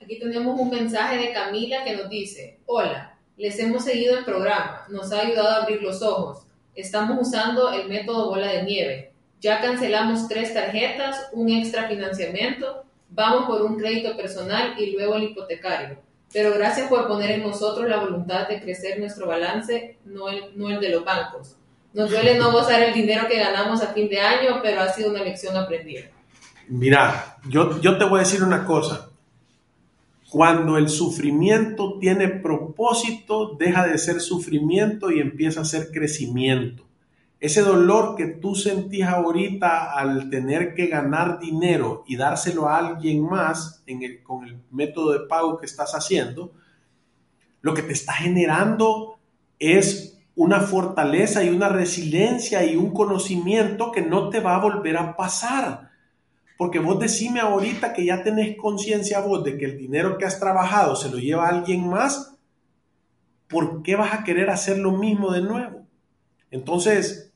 Aquí 0.00 0.16
tenemos 0.20 0.60
un 0.60 0.70
mensaje 0.70 1.18
de 1.18 1.32
Camila 1.32 1.82
que 1.82 1.96
nos 1.96 2.08
dice, 2.08 2.60
hola, 2.66 3.18
les 3.36 3.58
hemos 3.58 3.82
seguido 3.82 4.16
el 4.16 4.24
programa, 4.24 4.84
nos 4.90 5.12
ha 5.12 5.22
ayudado 5.22 5.48
a 5.48 5.62
abrir 5.64 5.82
los 5.82 6.02
ojos, 6.02 6.46
estamos 6.76 7.18
usando 7.20 7.72
el 7.72 7.88
método 7.88 8.28
bola 8.30 8.46
de 8.46 8.62
nieve, 8.62 9.12
ya 9.40 9.60
cancelamos 9.60 10.28
tres 10.28 10.54
tarjetas, 10.54 11.30
un 11.32 11.48
extra 11.48 11.88
financiamiento, 11.88 12.84
vamos 13.10 13.46
por 13.46 13.60
un 13.62 13.76
crédito 13.76 14.16
personal 14.16 14.78
y 14.78 14.92
luego 14.92 15.16
el 15.16 15.24
hipotecario. 15.24 15.98
Pero 16.32 16.54
gracias 16.54 16.88
por 16.88 17.08
poner 17.08 17.32
en 17.32 17.42
nosotros 17.42 17.88
la 17.88 17.98
voluntad 17.98 18.46
de 18.46 18.60
crecer 18.60 19.00
nuestro 19.00 19.26
balance, 19.26 19.98
no 20.04 20.28
el, 20.28 20.56
no 20.56 20.70
el 20.70 20.78
de 20.78 20.90
los 20.90 21.04
bancos. 21.04 21.56
Nos 21.94 22.10
duele 22.10 22.36
no 22.36 22.50
gozar 22.50 22.82
el 22.82 22.92
dinero 22.92 23.28
que 23.28 23.38
ganamos 23.38 23.80
a 23.80 23.94
fin 23.94 24.08
de 24.08 24.20
año, 24.20 24.58
pero 24.60 24.80
ha 24.82 24.88
sido 24.88 25.10
una 25.10 25.22
lección 25.22 25.56
aprendida. 25.56 26.02
Mira, 26.66 27.38
yo, 27.48 27.80
yo 27.80 27.96
te 27.96 28.04
voy 28.04 28.16
a 28.16 28.24
decir 28.24 28.42
una 28.42 28.64
cosa. 28.64 29.10
Cuando 30.28 30.76
el 30.76 30.88
sufrimiento 30.88 31.98
tiene 32.00 32.26
propósito, 32.26 33.54
deja 33.56 33.86
de 33.86 33.96
ser 33.98 34.20
sufrimiento 34.20 35.12
y 35.12 35.20
empieza 35.20 35.60
a 35.60 35.64
ser 35.64 35.92
crecimiento. 35.92 36.82
ese 37.38 37.60
dolor 37.60 38.16
que 38.16 38.26
tú 38.26 38.54
sentís 38.54 39.04
ahorita 39.04 39.92
al 39.92 40.30
tener 40.30 40.74
que 40.74 40.86
ganar 40.86 41.38
dinero 41.38 42.02
y 42.06 42.16
dárselo 42.16 42.68
a 42.68 42.78
alguien 42.78 43.22
más 43.22 43.82
en 43.86 44.02
el, 44.02 44.22
con 44.22 44.46
el 44.46 44.56
método 44.70 45.12
de 45.12 45.26
pago 45.28 45.58
que 45.58 45.66
estás 45.66 45.92
haciendo, 45.92 46.54
lo 47.60 47.74
que 47.74 47.82
te 47.82 47.92
está 47.92 48.14
generando 48.14 49.18
es 49.58 50.13
una 50.36 50.60
fortaleza 50.60 51.44
y 51.44 51.50
una 51.50 51.68
resiliencia 51.68 52.64
y 52.64 52.76
un 52.76 52.92
conocimiento 52.92 53.92
que 53.92 54.02
no 54.02 54.30
te 54.30 54.40
va 54.40 54.56
a 54.56 54.60
volver 54.60 54.96
a 54.96 55.16
pasar. 55.16 55.90
Porque 56.56 56.78
vos 56.78 56.98
decime 56.98 57.40
ahorita 57.40 57.92
que 57.92 58.04
ya 58.04 58.22
tenés 58.22 58.56
conciencia 58.56 59.20
vos 59.20 59.44
de 59.44 59.56
que 59.56 59.64
el 59.64 59.78
dinero 59.78 60.18
que 60.18 60.24
has 60.24 60.40
trabajado 60.40 60.96
se 60.96 61.10
lo 61.10 61.18
lleva 61.18 61.46
a 61.46 61.50
alguien 61.50 61.88
más, 61.88 62.36
¿por 63.48 63.82
qué 63.82 63.96
vas 63.96 64.12
a 64.12 64.24
querer 64.24 64.50
hacer 64.50 64.78
lo 64.78 64.92
mismo 64.92 65.32
de 65.32 65.42
nuevo? 65.42 65.86
Entonces, 66.50 67.32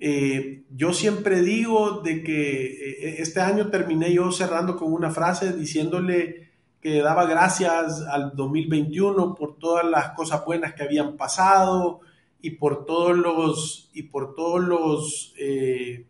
eh, 0.00 0.64
yo 0.70 0.92
siempre 0.92 1.42
digo 1.42 2.00
de 2.00 2.22
que 2.22 2.66
eh, 2.66 3.16
este 3.18 3.40
año 3.40 3.68
terminé 3.68 4.12
yo 4.12 4.30
cerrando 4.32 4.76
con 4.76 4.92
una 4.92 5.10
frase 5.10 5.52
diciéndole 5.52 6.48
que 6.80 7.02
daba 7.02 7.26
gracias 7.26 8.02
al 8.02 8.32
2021 8.36 9.34
por 9.34 9.58
todas 9.58 9.84
las 9.84 10.10
cosas 10.10 10.44
buenas 10.44 10.74
que 10.74 10.84
habían 10.84 11.16
pasado 11.16 12.00
y 12.40 12.50
por 12.52 12.86
todos 12.86 13.16
los 13.16 13.90
y 13.92 14.04
por 14.04 14.34
todos 14.34 14.60
los 14.60 15.34
eh, 15.38 16.06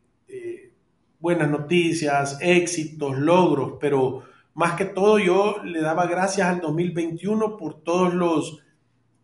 buenas 1.20 1.50
noticias, 1.50 2.38
éxitos, 2.40 3.18
logros, 3.18 3.74
pero 3.80 4.22
más 4.54 4.74
que 4.74 4.84
todo 4.84 5.18
yo 5.18 5.62
le 5.64 5.80
daba 5.80 6.06
gracias 6.06 6.48
al 6.48 6.60
2021 6.60 7.56
por 7.56 7.82
todos 7.82 8.14
los 8.14 8.60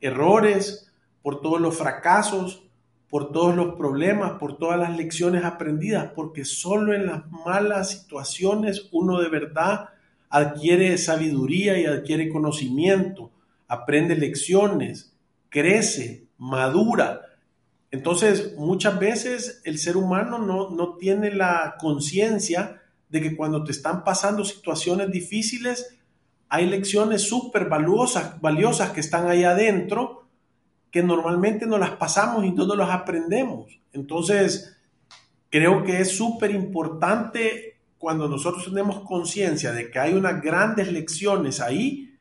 errores, 0.00 0.92
por 1.22 1.40
todos 1.40 1.60
los 1.60 1.76
fracasos, 1.76 2.64
por 3.08 3.30
todos 3.32 3.54
los 3.54 3.76
problemas, 3.76 4.32
por 4.40 4.58
todas 4.58 4.78
las 4.78 4.96
lecciones 4.96 5.44
aprendidas, 5.44 6.10
porque 6.14 6.44
solo 6.44 6.92
en 6.94 7.06
las 7.06 7.30
malas 7.30 7.90
situaciones 7.90 8.88
uno 8.92 9.20
de 9.20 9.28
verdad 9.28 9.90
adquiere 10.28 10.98
sabiduría 10.98 11.78
y 11.78 11.86
adquiere 11.86 12.28
conocimiento, 12.28 13.30
aprende 13.68 14.16
lecciones, 14.16 15.16
crece, 15.48 16.23
madura. 16.44 17.22
Entonces, 17.90 18.54
muchas 18.58 18.98
veces 18.98 19.62
el 19.64 19.78
ser 19.78 19.96
humano 19.96 20.38
no, 20.38 20.70
no 20.70 20.96
tiene 20.96 21.34
la 21.34 21.76
conciencia 21.78 22.82
de 23.08 23.22
que 23.22 23.36
cuando 23.36 23.64
te 23.64 23.72
están 23.72 24.04
pasando 24.04 24.44
situaciones 24.44 25.10
difíciles, 25.10 25.96
hay 26.48 26.66
lecciones 26.66 27.22
súper 27.22 27.68
valiosas, 27.68 28.40
valiosas 28.40 28.90
que 28.90 29.00
están 29.00 29.28
ahí 29.28 29.44
adentro 29.44 30.28
que 30.90 31.02
normalmente 31.02 31.66
no 31.66 31.78
las 31.78 31.92
pasamos 31.92 32.44
y 32.44 32.52
no 32.52 32.66
las 32.76 32.90
aprendemos. 32.90 33.80
Entonces, 33.92 34.76
creo 35.50 35.82
que 35.82 36.00
es 36.00 36.16
súper 36.16 36.50
importante 36.52 37.78
cuando 37.98 38.28
nosotros 38.28 38.66
tenemos 38.66 39.00
conciencia 39.00 39.72
de 39.72 39.90
que 39.90 39.98
hay 39.98 40.14
unas 40.14 40.40
grandes 40.42 40.92
lecciones 40.92 41.60
ahí, 41.60 42.13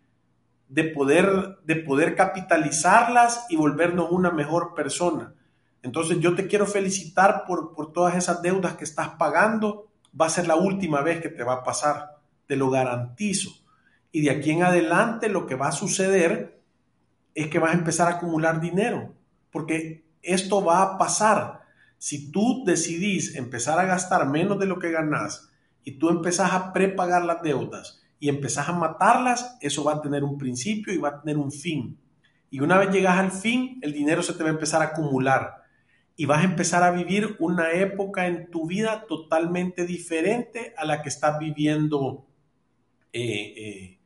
de 0.73 0.85
poder, 0.85 1.59
de 1.65 1.75
poder 1.75 2.15
capitalizarlas 2.15 3.45
y 3.49 3.55
volvernos 3.55 4.09
una 4.09 4.31
mejor 4.31 4.73
persona. 4.73 5.35
Entonces 5.83 6.19
yo 6.19 6.33
te 6.33 6.47
quiero 6.47 6.65
felicitar 6.65 7.43
por, 7.45 7.75
por 7.75 7.93
todas 7.93 8.15
esas 8.15 8.41
deudas 8.41 8.75
que 8.75 8.83
estás 8.83 9.09
pagando. 9.09 9.91
Va 10.19 10.25
a 10.25 10.31
ser 10.31 10.47
la 10.47 10.55
última 10.55 11.01
vez 11.01 11.21
que 11.21 11.29
te 11.29 11.43
va 11.43 11.53
a 11.53 11.63
pasar, 11.63 12.17
te 12.47 12.55
lo 12.55 12.71
garantizo. 12.71 13.51
Y 14.11 14.21
de 14.21 14.31
aquí 14.31 14.49
en 14.49 14.63
adelante 14.63 15.29
lo 15.29 15.45
que 15.45 15.53
va 15.53 15.67
a 15.67 15.73
suceder 15.73 16.59
es 17.35 17.49
que 17.49 17.59
vas 17.59 17.75
a 17.75 17.77
empezar 17.77 18.07
a 18.07 18.15
acumular 18.15 18.59
dinero, 18.59 19.13
porque 19.51 20.07
esto 20.23 20.65
va 20.65 20.81
a 20.81 20.97
pasar. 20.97 21.61
Si 21.99 22.31
tú 22.31 22.63
decidís 22.65 23.35
empezar 23.35 23.77
a 23.77 23.85
gastar 23.85 24.27
menos 24.27 24.57
de 24.57 24.65
lo 24.65 24.79
que 24.79 24.89
ganás 24.89 25.51
y 25.83 25.99
tú 25.99 26.09
empezás 26.09 26.51
a 26.51 26.73
prepagar 26.73 27.25
las 27.25 27.43
deudas 27.43 28.02
y 28.23 28.29
empezás 28.29 28.69
a 28.69 28.71
matarlas, 28.71 29.57
eso 29.59 29.83
va 29.83 29.95
a 29.95 30.01
tener 30.01 30.23
un 30.23 30.37
principio 30.37 30.93
y 30.93 30.97
va 30.97 31.09
a 31.09 31.19
tener 31.19 31.35
un 31.35 31.51
fin. 31.51 31.99
Y 32.49 32.61
una 32.61 32.77
vez 32.77 32.89
llegas 32.89 33.17
al 33.17 33.33
fin, 33.33 33.79
el 33.81 33.91
dinero 33.91 34.23
se 34.23 34.31
te 34.31 34.43
va 34.43 34.49
a 34.49 34.53
empezar 34.53 34.81
a 34.81 34.85
acumular 34.85 35.55
y 36.15 36.25
vas 36.25 36.39
a 36.39 36.45
empezar 36.45 36.83
a 36.83 36.91
vivir 36.91 37.35
una 37.39 37.73
época 37.73 38.25
en 38.27 38.49
tu 38.49 38.65
vida 38.65 39.03
totalmente 39.09 39.85
diferente 39.85 40.73
a 40.77 40.85
la 40.85 41.01
que 41.01 41.09
estás 41.09 41.37
viviendo 41.37 42.25
eh, 43.11 43.53
eh, 43.57 43.99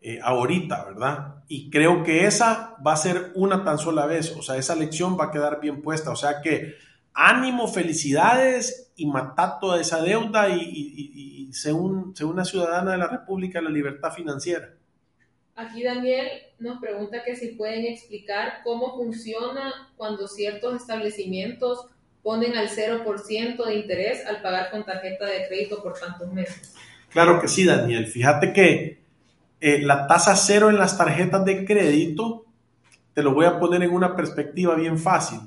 eh, 0.00 0.18
ahorita, 0.20 0.86
¿verdad? 0.86 1.44
Y 1.46 1.70
creo 1.70 2.02
que 2.02 2.26
esa 2.26 2.74
va 2.84 2.94
a 2.94 2.96
ser 2.96 3.30
una 3.36 3.62
tan 3.62 3.78
sola 3.78 4.04
vez, 4.04 4.34
o 4.36 4.42
sea, 4.42 4.56
esa 4.56 4.74
lección 4.74 5.16
va 5.16 5.26
a 5.26 5.30
quedar 5.30 5.60
bien 5.60 5.80
puesta, 5.80 6.10
o 6.10 6.16
sea 6.16 6.42
que 6.42 6.74
ánimo, 7.14 7.68
felicidades 7.68 8.92
y 8.96 9.06
matar 9.06 9.58
toda 9.60 9.80
esa 9.80 10.02
deuda 10.02 10.48
y, 10.48 10.60
y, 10.60 11.50
y, 11.52 11.70
una 11.70 12.44
ciudadana 12.44 12.92
de 12.92 12.98
la 12.98 13.08
República 13.08 13.58
de 13.58 13.64
la 13.64 13.70
Libertad 13.70 14.12
Financiera. 14.12 14.74
Aquí 15.56 15.82
Daniel 15.82 16.28
nos 16.58 16.80
pregunta 16.80 17.22
que 17.24 17.36
si 17.36 17.48
pueden 17.48 17.84
explicar 17.84 18.60
cómo 18.64 18.96
funciona 18.96 19.90
cuando 19.96 20.26
ciertos 20.26 20.76
establecimientos 20.76 21.86
ponen 22.22 22.56
al 22.56 22.68
0% 22.68 23.64
de 23.66 23.74
interés 23.74 24.26
al 24.26 24.42
pagar 24.42 24.70
con 24.70 24.84
tarjeta 24.84 25.26
de 25.26 25.46
crédito 25.48 25.82
por 25.82 25.98
tantos 25.98 26.32
meses. 26.32 26.74
Claro 27.10 27.40
que 27.40 27.48
sí, 27.48 27.64
Daniel. 27.64 28.06
Fíjate 28.06 28.52
que 28.52 29.00
eh, 29.60 29.82
la 29.82 30.06
tasa 30.06 30.36
cero 30.36 30.70
en 30.70 30.78
las 30.78 30.96
tarjetas 30.96 31.44
de 31.44 31.64
crédito, 31.64 32.46
te 33.14 33.22
lo 33.22 33.34
voy 33.34 33.46
a 33.46 33.58
poner 33.58 33.82
en 33.82 33.90
una 33.90 34.16
perspectiva 34.16 34.74
bien 34.74 34.98
fácil. 34.98 35.40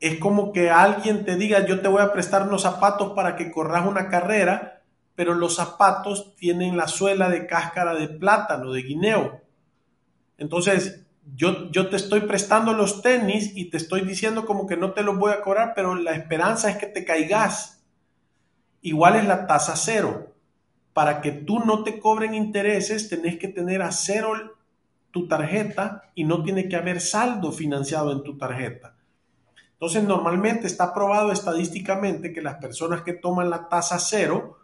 Es 0.00 0.18
como 0.18 0.52
que 0.52 0.70
alguien 0.70 1.24
te 1.24 1.36
diga, 1.36 1.66
yo 1.66 1.80
te 1.80 1.88
voy 1.88 2.02
a 2.02 2.12
prestar 2.12 2.42
unos 2.42 2.62
zapatos 2.62 3.12
para 3.12 3.36
que 3.36 3.52
corras 3.52 3.86
una 3.86 4.08
carrera, 4.08 4.82
pero 5.14 5.34
los 5.34 5.56
zapatos 5.56 6.34
tienen 6.36 6.76
la 6.76 6.88
suela 6.88 7.28
de 7.28 7.46
cáscara 7.46 7.94
de 7.94 8.08
plátano, 8.08 8.72
de 8.72 8.82
guineo. 8.82 9.42
Entonces, 10.38 11.04
yo, 11.36 11.70
yo 11.70 11.90
te 11.90 11.96
estoy 11.96 12.20
prestando 12.20 12.72
los 12.72 13.02
tenis 13.02 13.52
y 13.54 13.70
te 13.70 13.76
estoy 13.76 14.00
diciendo 14.00 14.46
como 14.46 14.66
que 14.66 14.76
no 14.76 14.92
te 14.92 15.02
los 15.02 15.18
voy 15.18 15.32
a 15.32 15.42
cobrar, 15.42 15.74
pero 15.76 15.94
la 15.94 16.12
esperanza 16.12 16.70
es 16.70 16.78
que 16.78 16.86
te 16.86 17.04
caigas. 17.04 17.84
Igual 18.80 19.16
es 19.16 19.26
la 19.26 19.46
tasa 19.46 19.76
cero 19.76 20.30
para 20.92 21.20
que 21.20 21.32
tú 21.32 21.60
no 21.60 21.84
te 21.84 21.98
cobren 21.98 22.34
intereses, 22.34 23.08
tenés 23.08 23.38
que 23.38 23.48
tener 23.48 23.82
a 23.82 23.92
cero 23.92 24.56
tu 25.10 25.28
tarjeta 25.28 26.10
y 26.14 26.24
no 26.24 26.42
tiene 26.42 26.68
que 26.68 26.76
haber 26.76 27.00
saldo 27.00 27.52
financiado 27.52 28.12
en 28.12 28.22
tu 28.22 28.36
tarjeta. 28.36 28.96
Entonces, 29.80 30.04
normalmente 30.04 30.66
está 30.66 30.92
probado 30.92 31.32
estadísticamente 31.32 32.34
que 32.34 32.42
las 32.42 32.56
personas 32.56 33.00
que 33.00 33.14
toman 33.14 33.48
la 33.48 33.66
tasa 33.70 33.98
cero, 33.98 34.58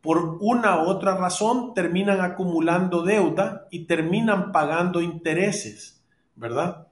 por 0.00 0.38
una 0.40 0.84
u 0.84 0.86
otra 0.86 1.16
razón, 1.16 1.74
terminan 1.74 2.20
acumulando 2.20 3.02
deuda 3.02 3.66
y 3.72 3.86
terminan 3.86 4.52
pagando 4.52 5.02
intereses, 5.02 6.00
¿verdad? 6.36 6.86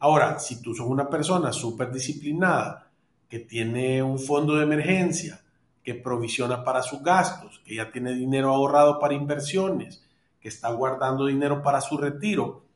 Ahora, 0.00 0.38
si 0.38 0.60
tú 0.60 0.74
sos 0.74 0.86
una 0.86 1.08
persona 1.08 1.50
súper 1.50 1.90
disciplinada, 1.90 2.90
que 3.26 3.38
tiene 3.38 4.02
un 4.02 4.18
fondo 4.18 4.56
de 4.56 4.64
emergencia, 4.64 5.40
que 5.82 5.94
provisiona 5.94 6.62
para 6.62 6.82
sus 6.82 7.02
gastos, 7.02 7.62
que 7.64 7.76
ya 7.76 7.90
tiene 7.90 8.12
dinero 8.12 8.50
ahorrado 8.50 8.98
para 8.98 9.14
inversiones, 9.14 10.04
que 10.38 10.48
está 10.50 10.70
guardando 10.72 11.24
dinero 11.24 11.62
para 11.62 11.80
su 11.80 11.96
retiro, 11.96 12.66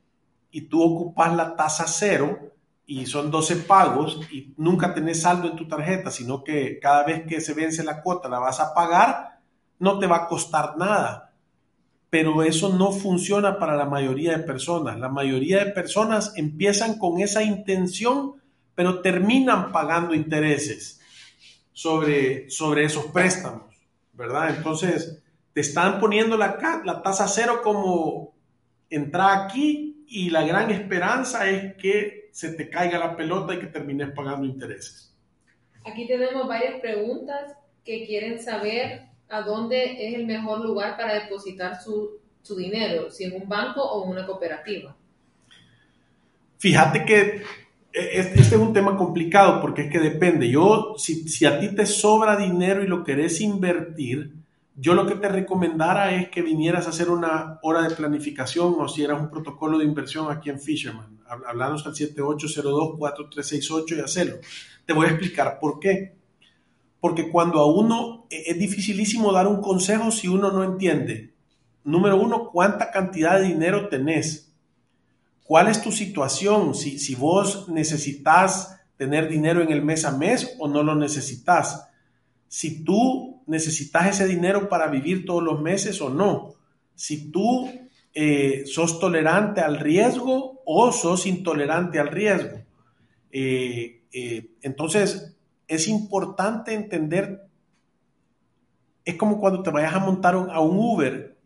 y 0.51 0.63
tú 0.63 0.83
ocupas 0.83 1.37
la 1.37 1.55
tasa 1.55 1.85
cero 1.87 2.56
y 2.87 3.05
son 3.07 3.31
12 3.33 3.57
pagos 3.57 4.21
y 4.31 4.55
nunca 4.57 4.95
tenés 4.95 5.23
saldo 5.23 5.49
en 5.49 5.57
tu 5.57 5.67
tarjeta, 5.67 6.11
sino 6.11 6.45
que 6.45 6.79
cada 6.79 7.03
vez 7.05 7.27
que 7.27 7.41
se 7.41 7.53
vence 7.53 7.83
la 7.83 8.01
cuota 8.01 8.29
la 8.29 8.39
vas 8.39 8.61
a 8.61 8.73
pagar, 8.73 9.41
no 9.81 9.99
te 9.99 10.07
va 10.07 10.17
a 10.17 10.29
costar 10.29 10.77
nada. 10.79 11.35
Pero 12.09 12.45
eso 12.45 12.73
no 12.73 12.93
funciona 12.93 13.59
para 13.59 13.75
la 13.75 13.87
mayoría 13.87 14.39
de 14.39 14.45
personas. 14.45 14.99
La 15.01 15.09
mayoría 15.09 15.65
de 15.65 15.73
personas 15.73 16.33
empiezan 16.37 16.97
con 16.99 17.21
esa 17.21 17.43
intención, 17.43 18.35
pero 18.77 19.01
terminan 19.03 19.73
pagando 19.73 20.15
intereses 20.15 21.01
sobre, 21.73 22.49
sobre 22.49 22.85
esos 22.85 23.07
préstamos, 23.07 23.75
¿verdad? 24.13 24.57
Entonces, 24.57 25.21
te 25.53 25.61
están 25.61 25.99
poniendo 25.99 26.37
la, 26.37 26.57
la 26.85 27.03
tasa 27.03 27.27
cero 27.27 27.61
como 27.65 28.35
entra 28.89 29.45
aquí 29.45 30.05
y 30.07 30.31
la 30.31 30.47
gran 30.47 30.71
esperanza 30.71 31.51
es 31.51 31.75
que 31.75 32.26
se 32.37 32.53
te 32.53 32.69
caiga 32.69 32.99
la 32.99 33.17
pelota 33.17 33.55
y 33.55 33.59
que 33.59 33.69
termines 33.69 34.11
pagando 34.11 34.45
intereses. 34.45 35.11
Aquí 35.87 36.07
tenemos 36.07 36.47
varias 36.47 36.79
preguntas 36.83 37.57
que 37.83 38.05
quieren 38.05 38.39
saber 38.39 39.07
a 39.31 39.41
dónde 39.41 40.07
es 40.07 40.15
el 40.17 40.27
mejor 40.27 40.61
lugar 40.61 40.99
para 40.99 41.15
depositar 41.15 41.81
su, 41.81 42.21
su 42.43 42.55
dinero, 42.55 43.11
si 43.11 43.25
en 43.25 43.41
un 43.41 43.49
banco 43.49 43.81
o 43.81 44.05
en 44.05 44.11
una 44.11 44.27
cooperativa. 44.27 44.95
Fíjate 46.59 47.07
que 47.07 47.43
este 47.91 48.41
es 48.41 48.53
un 48.53 48.75
tema 48.75 48.99
complicado 48.99 49.59
porque 49.63 49.85
es 49.85 49.91
que 49.91 49.99
depende. 49.99 50.51
Yo, 50.51 50.95
si, 50.99 51.27
si, 51.31 51.47
a 51.47 51.59
ti 51.59 51.75
te 51.75 51.87
sobra 51.87 52.37
dinero 52.37 52.85
y 52.85 52.87
lo 52.87 53.03
querés 53.03 53.41
invertir, 53.41 54.35
yo 54.75 54.93
lo 54.93 55.07
que 55.07 55.15
te 55.15 55.31
recomendara 55.31 56.15
es 56.15 56.29
que 56.29 56.43
vinieras 56.43 56.87
a 56.87 56.91
hacer 56.91 57.09
una 57.09 57.61
hora 57.63 57.89
de 57.89 57.95
planificación 57.95 58.75
o 58.79 58.89
si 58.89 59.05
eras 59.05 59.23
un 59.23 59.31
protocolo 59.31 59.79
de 59.79 59.87
inversión 59.87 60.31
aquí 60.31 60.51
en 60.51 60.61
Fisherman. 60.61 61.16
Hablanos 61.29 61.87
al 61.87 61.95
7802-4368 61.95 63.97
y 63.97 64.01
hacerlo. 64.01 64.39
Te 64.85 64.93
voy 64.93 65.07
a 65.07 65.11
explicar 65.11 65.59
por 65.61 65.79
qué. 65.81 66.17
Porque 67.01 67.31
cuando 67.31 67.61
a 67.61 67.67
uno 67.67 68.27
e, 68.31 68.51
es 68.51 68.59
dificilísimo 68.59 69.33
dar 69.33 69.47
un 69.47 69.61
consejo 69.61 70.11
si 70.11 70.29
uno 70.29 70.51
no 70.51 70.65
entiende, 70.65 71.35
número 71.85 72.21
uno, 72.21 72.51
cuánta 72.51 72.91
cantidad 72.91 73.39
de 73.39 73.47
dinero 73.47 73.89
tenés. 73.89 74.53
¿Cuál 75.45 75.69
es 75.69 75.83
tu 75.83 75.93
situación? 75.93 76.75
Si, 76.75 76.99
si 76.99 77.15
vos 77.15 77.69
necesitas 77.69 78.77
tener 78.97 79.29
dinero 79.29 79.63
en 79.63 79.71
el 79.71 79.83
mes 79.83 80.05
a 80.05 80.17
mes 80.17 80.57
o 80.59 80.69
no 80.69 80.83
lo 80.83 80.95
necesitas. 80.95 81.89
Si 82.49 82.83
tú 82.83 83.43
necesitas 83.47 84.09
ese 84.09 84.27
dinero 84.27 84.69
para 84.69 84.89
vivir 84.89 85.25
todos 85.25 85.43
los 85.43 85.61
meses 85.61 86.01
o 86.01 86.11
no. 86.11 86.55
Si 86.95 87.31
tú 87.31 87.71
eh, 88.15 88.65
sos 88.67 88.99
tolerante 88.99 89.61
al 89.61 89.79
riesgo 89.79 90.56
o 90.67 91.17
intolerante 91.25 91.99
al 91.99 92.09
riesgo. 92.09 92.59
Eh, 93.31 94.03
eh, 94.13 94.51
entonces, 94.63 95.37
es 95.69 95.89
importante 95.89 96.75
entender, 96.75 97.49
es 99.05 99.15
como 99.15 99.41
cuando 99.41 99.63
te 99.63 99.71
vayas 99.71 99.95
a 99.95 100.01
montar 100.01 100.35
a 100.35 100.61
un 100.61 100.77
Uber, 100.77 101.37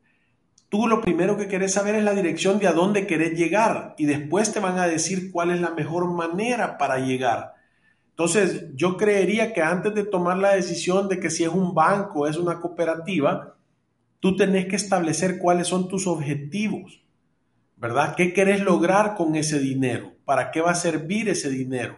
tú 0.71 0.89
lo 0.89 1.03
primero 1.03 1.37
que 1.37 1.49
querés 1.49 1.75
saber 1.75 1.97
es 1.97 2.05
la 2.05 2.15
dirección 2.15 2.59
de 2.59 2.67
a 2.67 2.73
dónde 2.73 3.07
querés 3.07 3.39
llegar 3.39 3.95
y 3.99 4.07
después 4.07 4.53
te 4.53 4.61
van 4.61 4.79
a 4.79 4.87
decir 4.87 5.31
cuál 5.31 5.51
es 5.51 5.61
la 5.61 5.71
mejor 5.71 6.11
manera 6.11 6.79
para 6.79 6.99
llegar. 6.99 7.55
Entonces, 8.11 8.67
yo 8.75 8.97
creería 8.97 9.53
que 9.53 9.63
antes 9.63 9.95
de 9.95 10.05
tomar 10.05 10.39
la 10.39 10.55
decisión 10.55 11.09
de 11.09 11.21
que 11.21 11.31
si 11.31 11.45
es 11.45 11.51
un 11.51 11.75
banco 11.75 12.27
es 12.27 12.37
una 12.37 12.61
cooperativa, 12.61 13.57
tú 14.21 14.37
tenés 14.37 14.67
que 14.67 14.77
establecer 14.77 15.39
cuáles 15.39 15.67
son 15.69 15.89
tus 15.89 16.07
objetivos, 16.07 17.00
¿verdad? 17.81 18.15
¿Qué 18.15 18.33
querés 18.35 18.61
lograr 18.61 19.17
con 19.17 19.35
ese 19.35 19.59
dinero? 19.59 20.13
¿Para 20.27 20.51
qué 20.51 20.61
va 20.61 20.73
a 20.73 20.75
servir 20.75 21.31
ese 21.31 21.49
dinero? 21.49 21.97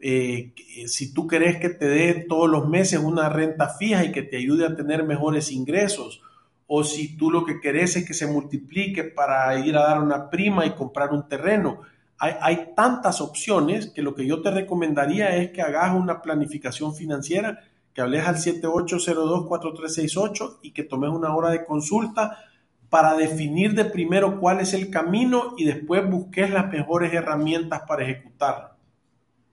Eh, 0.00 0.52
si 0.86 1.14
tú 1.14 1.28
querés 1.28 1.58
que 1.58 1.68
te 1.70 1.86
dé 1.86 2.26
todos 2.28 2.50
los 2.50 2.68
meses 2.68 2.98
una 2.98 3.28
renta 3.28 3.68
fija 3.68 4.04
y 4.04 4.10
que 4.10 4.22
te 4.22 4.38
ayude 4.38 4.66
a 4.66 4.74
tener 4.74 5.04
mejores 5.04 5.52
ingresos, 5.52 6.20
o 6.66 6.82
si 6.82 7.16
tú 7.16 7.30
lo 7.30 7.44
que 7.44 7.60
querés 7.60 7.94
es 7.96 8.04
que 8.04 8.12
se 8.12 8.26
multiplique 8.26 9.04
para 9.04 9.56
ir 9.58 9.76
a 9.76 9.84
dar 9.84 10.00
una 10.00 10.28
prima 10.28 10.66
y 10.66 10.72
comprar 10.72 11.12
un 11.12 11.28
terreno. 11.28 11.82
Hay, 12.18 12.34
hay 12.40 12.70
tantas 12.74 13.20
opciones 13.20 13.92
que 13.94 14.02
lo 14.02 14.16
que 14.16 14.26
yo 14.26 14.42
te 14.42 14.50
recomendaría 14.50 15.36
es 15.36 15.52
que 15.52 15.62
hagas 15.62 15.94
una 15.94 16.22
planificación 16.22 16.92
financiera 16.94 17.60
que 17.92 18.00
hables 18.00 18.26
al 18.26 18.34
7802-4368 18.36 20.58
y 20.62 20.72
que 20.72 20.82
tomes 20.82 21.10
una 21.10 21.36
hora 21.36 21.50
de 21.50 21.64
consulta 21.64 22.36
para 22.94 23.16
definir 23.16 23.74
de 23.74 23.86
primero 23.86 24.38
cuál 24.38 24.60
es 24.60 24.72
el 24.72 24.88
camino 24.88 25.54
y 25.58 25.64
después 25.64 26.08
busques 26.08 26.48
las 26.48 26.70
mejores 26.70 27.12
herramientas 27.12 27.82
para 27.88 28.04
ejecutarlo. 28.04 28.68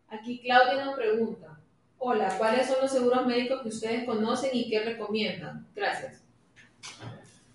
Aquí 0.09 0.43
Claudia 0.43 0.85
nos 0.85 0.93
pregunta, 0.93 1.59
hola, 1.97 2.37
¿cuáles 2.37 2.67
son 2.67 2.75
los 2.83 2.91
seguros 2.91 3.25
médicos 3.25 3.63
que 3.63 3.69
ustedes 3.69 4.05
conocen 4.05 4.51
y 4.53 4.69
qué 4.69 4.85
recomiendan? 4.85 5.65
Gracias. 5.75 6.23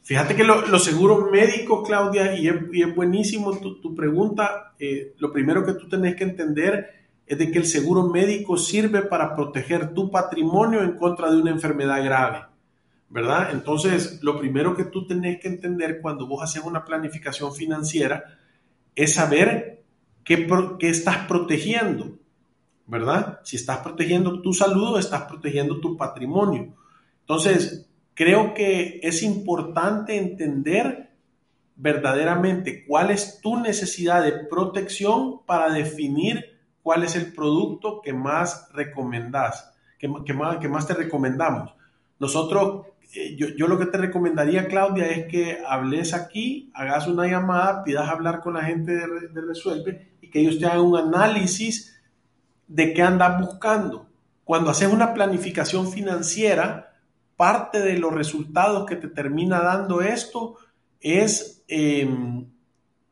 Fíjate 0.03 0.35
que 0.35 0.43
los 0.43 0.85
seguros 0.85 1.31
médicos, 1.31 1.87
Claudia, 1.87 2.35
y 2.35 2.49
es, 2.49 2.97
buenísimo 2.97 3.57
tu, 3.57 3.95
pregunta, 3.95 4.75
eh, 4.81 5.15
lo 5.19 5.33
primero 5.33 5.65
que 5.65 5.75
tú 5.75 5.89
tenés 5.89 6.17
que 6.17 6.25
entender 6.25 7.07
es 7.29 7.39
de 7.39 7.53
que 7.53 7.59
el 7.59 7.67
seguro 7.67 8.09
médico 8.09 8.57
sirve 8.57 9.03
para 9.03 9.37
proteger 9.37 9.95
tu 9.95 10.11
patrimonio 10.11 10.83
en 10.83 10.97
contra 10.97 11.31
de 11.31 11.41
una 11.41 11.53
enfermedad 11.53 12.05
grave, 12.05 12.41
¿verdad? 13.09 13.51
Entonces, 13.53 14.21
lo 14.23 14.39
primero 14.39 14.77
que 14.77 14.85
tú 14.85 15.07
tenés 15.07 15.41
que 15.41 15.49
entender 15.49 16.01
cuando 16.01 16.27
vos 16.27 16.43
haces 16.43 16.63
una 16.65 16.85
planificación 16.85 17.55
financiera 17.55 18.25
es 18.95 19.15
saber 19.15 19.85
qué, 20.25 20.47
qué 20.79 20.89
estás 20.89 21.27
protegiendo, 21.27 22.19
¿verdad? 22.87 23.41
Si 23.45 23.57
estás 23.57 23.79
protegiendo 23.79 24.43
tu 24.43 24.53
salud 24.53 24.95
o 24.95 24.99
estás 24.99 25.23
protegiendo 25.23 25.81
tu 25.81 25.97
patrimonio. 25.97 26.75
Entonces, 27.21 27.89
creo 28.15 28.55
que 28.55 29.01
es 29.03 29.23
importante 29.23 30.17
entender 30.17 31.11
verdaderamente 31.77 32.85
cuál 32.87 33.11
es 33.11 33.41
tu 33.41 33.59
necesidad 33.59 34.25
de 34.25 34.33
protección 34.33 35.45
para 35.45 35.71
definir 35.71 36.57
cuál 36.83 37.05
es 37.05 37.15
el 37.17 37.33
producto 37.35 38.01
que 38.01 38.13
más 38.13 38.69
recomendás, 38.73 39.75
que, 39.99 40.09
más, 40.09 40.57
que 40.59 40.69
más 40.69 40.87
te 40.87 40.95
recomendamos. 40.95 41.75
Nosotros, 42.19 42.87
eh, 43.15 43.37
yo, 43.37 43.67
lo 43.67 43.79
que 43.79 43.87
te 43.87 43.99
recomendaría, 43.99 44.69
Claudia, 44.69 45.07
es 45.09 45.27
que 45.27 45.59
hables 45.67 46.15
aquí, 46.15 46.71
hagas 46.75 47.07
una 47.07 47.27
llamada, 47.27 47.85
pidas 47.85 48.09
hablar 48.09 48.41
con 48.41 48.55
la 48.55 48.63
gente 48.63 48.93
de, 48.93 49.41
Resuelve 49.41 50.13
y 50.21 50.29
que 50.29 50.41
ellos 50.41 50.59
te 50.59 50.67
hagan 50.67 50.81
un 50.81 50.97
análisis 50.97 51.99
de 52.67 52.93
qué 52.93 53.03
andas 53.03 53.41
buscando. 53.41 54.09
Cuando 54.45 54.71
haces 54.71 54.93
una 54.93 55.15
planificación 55.15 55.91
financiera, 55.91 56.95
parte 57.37 57.81
de 57.81 57.99
los 57.99 58.13
resultados 58.13 58.87
que 58.87 58.97
te 58.97 59.09
termina 59.09 59.61
dando 59.61 60.01
esto 60.01 60.57
es 61.01 61.65
em, 61.69 62.47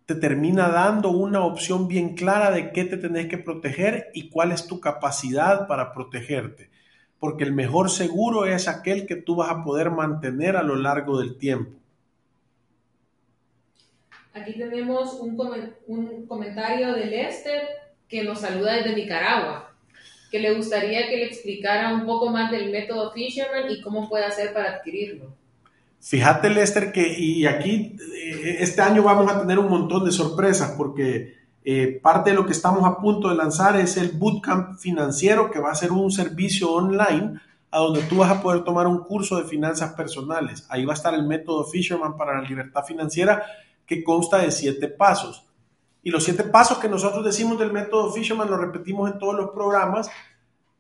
te 0.07 0.15
termina 0.15 0.69
dando 0.69 1.11
una 1.11 1.45
opción 1.45 1.89
bien 1.89 2.15
clara 2.15 2.51
de 2.51 2.73
qué 2.73 2.85
te 2.85 2.97
tenés 2.97 3.27
que 3.27 3.39
proteger 3.39 4.11
y 4.13 4.29
cuál 4.29 4.53
es 4.53 4.67
tu 4.67 4.81
capacidad 4.81 5.67
para 5.67 5.93
protegerte. 5.93 6.71
Porque 7.25 7.45
el 7.45 7.55
mejor 7.55 7.89
seguro 7.89 8.45
es 8.45 8.69
aquel 8.69 9.07
que 9.07 9.17
tú 9.17 9.37
vas 9.37 9.49
a 9.51 9.65
poder 9.65 9.91
mantener 9.91 10.59
a 10.59 10.63
lo 10.63 10.77
largo 10.77 11.19
del 11.19 11.39
tiempo. 11.39 11.71
Aquí 14.35 14.59
tenemos 14.59 15.15
un, 15.15 15.41
un 15.87 16.27
comentario 16.27 16.93
de 16.93 17.07
Lester 17.07 17.63
que 18.07 18.25
nos 18.25 18.43
saluda 18.43 18.75
desde 18.75 18.95
Nicaragua, 18.95 19.75
que 20.31 20.39
le 20.39 20.53
gustaría 20.53 21.09
que 21.09 21.17
le 21.17 21.25
explicara 21.25 21.95
un 21.95 22.05
poco 22.05 22.29
más 22.29 22.51
del 22.51 22.71
método 22.71 23.11
Fisherman 23.15 23.71
y 23.71 23.81
cómo 23.81 24.07
puede 24.07 24.27
hacer 24.27 24.53
para 24.53 24.73
adquirirlo. 24.73 25.35
Fíjate, 26.01 26.51
Lester, 26.51 26.93
que 26.93 27.09
y 27.09 27.47
aquí 27.47 27.97
eh, 28.19 28.57
este 28.61 28.83
año 28.83 29.03
vamos 29.03 29.33
a 29.33 29.41
tener 29.41 29.59
un 29.59 29.71
montón 29.71 30.05
de 30.05 30.13
sorpresas 30.13 30.75
porque 30.77 31.37
eh, 31.65 31.99
parte 32.03 32.31
de 32.31 32.37
lo 32.37 32.45
que 32.45 32.53
estamos 32.53 32.85
a 32.85 32.99
punto 32.99 33.31
de 33.31 33.37
lanzar 33.37 33.77
es 33.77 33.97
el 33.97 34.11
Bootcamp 34.11 34.79
financiero, 34.79 35.51
que 35.51 35.59
va 35.59 35.71
a 35.71 35.75
ser 35.75 35.93
un 35.93 36.11
servicio 36.11 36.73
online 36.73 37.41
a 37.71 37.79
donde 37.79 38.03
tú 38.03 38.19
vas 38.19 38.31
a 38.31 38.43
poder 38.43 38.63
tomar 38.63 38.87
un 38.87 39.03
curso 39.03 39.37
de 39.39 39.45
finanzas 39.45 39.95
personales. 39.95 40.67
Ahí 40.69 40.85
va 40.85 40.93
a 40.93 40.97
estar 40.97 41.15
el 41.15 41.27
método 41.27 41.65
Fisherman 41.65 42.17
para 42.17 42.41
la 42.41 42.49
libertad 42.49 42.85
financiera, 42.85 43.43
que 43.87 44.05
consta 44.05 44.39
de 44.39 44.53
siete 44.53 44.89
pasos. 44.89 45.45
Y 46.03 46.11
los 46.11 46.23
siete 46.23 46.45
pasos 46.45 46.79
que 46.79 46.89
nosotros 46.89 47.25
decimos 47.25 47.59
del 47.59 47.73
método 47.73 48.13
Fisherman 48.13 48.51
lo 48.51 48.59
repetimos 48.59 49.11
en 49.11 49.19
todos 49.19 49.35
los 49.35 49.51
programas 49.51 50.11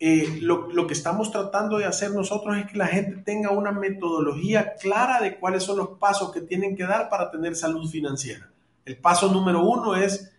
eh, 0.00 0.40
lo, 0.42 0.70
lo, 0.70 0.86
que 0.86 0.92
estamos 0.92 1.30
tratando 1.30 1.78
de 1.78 1.86
hacer 1.86 2.10
nosotros 2.10 2.56
es 2.58 2.66
que 2.66 2.76
la 2.76 2.88
gente 2.88 3.22
tenga 3.22 3.50
una 3.52 3.70
metodología 3.70 4.74
clara 4.74 5.20
de 5.20 5.38
cuáles 5.38 5.62
son 5.62 5.78
los 5.78 5.98
pasos 5.98 6.32
que 6.32 6.40
tienen 6.40 6.76
que 6.76 6.82
dar 6.82 7.08
para 7.08 7.30
tener 7.30 7.54
salud 7.54 7.88
financiera. 7.88 8.50
El 8.84 8.98
paso 8.98 9.32
número 9.32 9.64
uno 9.64 9.94
es 9.94 10.33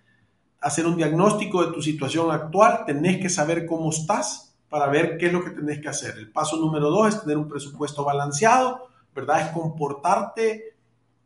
hacer 0.65 0.87
un 0.87 0.97
diagnóstico 0.97 1.63
de 1.63 1.71
tu 1.71 1.79
situación 1.79 2.31
actual, 2.31 2.85
tenés 2.87 3.21
que 3.21 3.29
saber 3.29 3.67
cómo 3.67 3.91
estás 3.91 4.55
para 4.67 4.87
ver 4.87 5.15
qué 5.19 5.27
es 5.27 5.33
lo 5.33 5.43
que 5.43 5.51
tenés 5.51 5.79
que 5.79 5.89
hacer. 5.89 6.17
El 6.17 6.31
paso 6.31 6.57
número 6.57 6.89
dos 6.89 7.07
es 7.07 7.21
tener 7.21 7.37
un 7.37 7.47
presupuesto 7.47 8.03
balanceado, 8.03 8.87
¿verdad? 9.13 9.41
Es 9.41 9.47
comportarte 9.49 10.73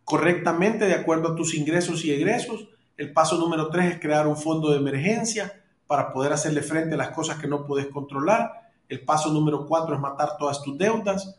correctamente 0.03 0.87
de 0.87 0.93
acuerdo 0.93 1.29
a 1.29 1.35
tus 1.37 1.55
ingresos 1.55 2.03
y 2.03 2.11
egresos. 2.11 2.67
El 2.97 3.13
paso 3.13 3.37
número 3.37 3.69
tres 3.69 3.93
es 3.93 3.99
crear 4.01 4.27
un 4.27 4.35
fondo 4.35 4.71
de 4.71 4.77
emergencia 4.77 5.63
para 5.87 6.11
poder 6.11 6.33
hacerle 6.33 6.61
frente 6.61 6.95
a 6.95 6.97
las 6.97 7.11
cosas 7.11 7.37
que 7.37 7.47
no 7.47 7.65
puedes 7.65 7.87
controlar. 7.87 8.51
El 8.89 9.05
paso 9.05 9.31
número 9.31 9.65
cuatro 9.65 9.95
es 9.95 10.01
matar 10.01 10.35
todas 10.37 10.61
tus 10.61 10.77
deudas. 10.77 11.38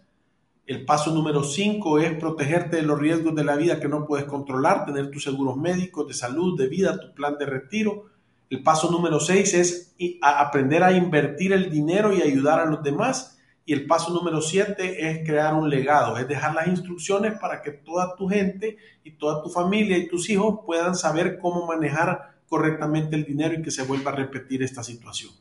El 0.70 0.84
paso 0.84 1.12
número 1.12 1.42
cinco 1.42 1.98
es 1.98 2.16
protegerte 2.16 2.76
de 2.76 2.82
los 2.82 2.96
riesgos 2.96 3.34
de 3.34 3.42
la 3.42 3.56
vida 3.56 3.80
que 3.80 3.88
no 3.88 4.06
puedes 4.06 4.24
controlar, 4.26 4.86
tener 4.86 5.10
tus 5.10 5.24
seguros 5.24 5.56
médicos, 5.56 6.06
de 6.06 6.14
salud, 6.14 6.56
de 6.56 6.68
vida, 6.68 7.00
tu 7.00 7.12
plan 7.12 7.36
de 7.40 7.44
retiro. 7.44 8.04
El 8.48 8.62
paso 8.62 8.88
número 8.88 9.18
seis 9.18 9.52
es 9.52 9.96
aprender 10.22 10.84
a 10.84 10.92
invertir 10.92 11.52
el 11.52 11.72
dinero 11.72 12.14
y 12.14 12.22
ayudar 12.22 12.60
a 12.60 12.66
los 12.66 12.84
demás. 12.84 13.36
Y 13.66 13.72
el 13.72 13.88
paso 13.88 14.14
número 14.14 14.40
siete 14.40 15.10
es 15.10 15.26
crear 15.26 15.54
un 15.54 15.68
legado, 15.68 16.16
es 16.18 16.28
dejar 16.28 16.54
las 16.54 16.68
instrucciones 16.68 17.36
para 17.40 17.62
que 17.62 17.72
toda 17.72 18.14
tu 18.14 18.28
gente 18.28 18.76
y 19.02 19.10
toda 19.10 19.42
tu 19.42 19.48
familia 19.48 19.98
y 19.98 20.06
tus 20.06 20.30
hijos 20.30 20.60
puedan 20.64 20.94
saber 20.94 21.40
cómo 21.40 21.66
manejar 21.66 22.36
correctamente 22.48 23.16
el 23.16 23.24
dinero 23.24 23.54
y 23.54 23.62
que 23.62 23.72
se 23.72 23.82
vuelva 23.82 24.12
a 24.12 24.14
repetir 24.14 24.62
esta 24.62 24.84
situación. 24.84 25.32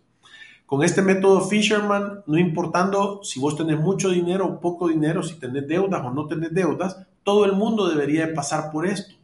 Con 0.70 0.84
este 0.84 1.02
método 1.02 1.42
Fisherman, 1.42 2.22
no 2.28 2.38
importando 2.38 3.24
si 3.24 3.40
vos 3.40 3.58
tenés 3.58 3.80
mucho 3.80 4.10
dinero 4.10 4.46
o 4.46 4.60
poco 4.60 4.88
dinero, 4.88 5.24
si 5.24 5.40
tenés 5.40 5.68
deudas 5.68 6.06
o 6.06 6.12
no 6.12 6.28
tenés 6.28 6.54
deudas, 6.54 7.08
todo 7.24 7.46
el 7.46 7.54
mundo 7.54 7.90
debería 7.90 8.28
de 8.28 8.34
pasar 8.36 8.70
por 8.72 8.86
esto. 8.86 9.16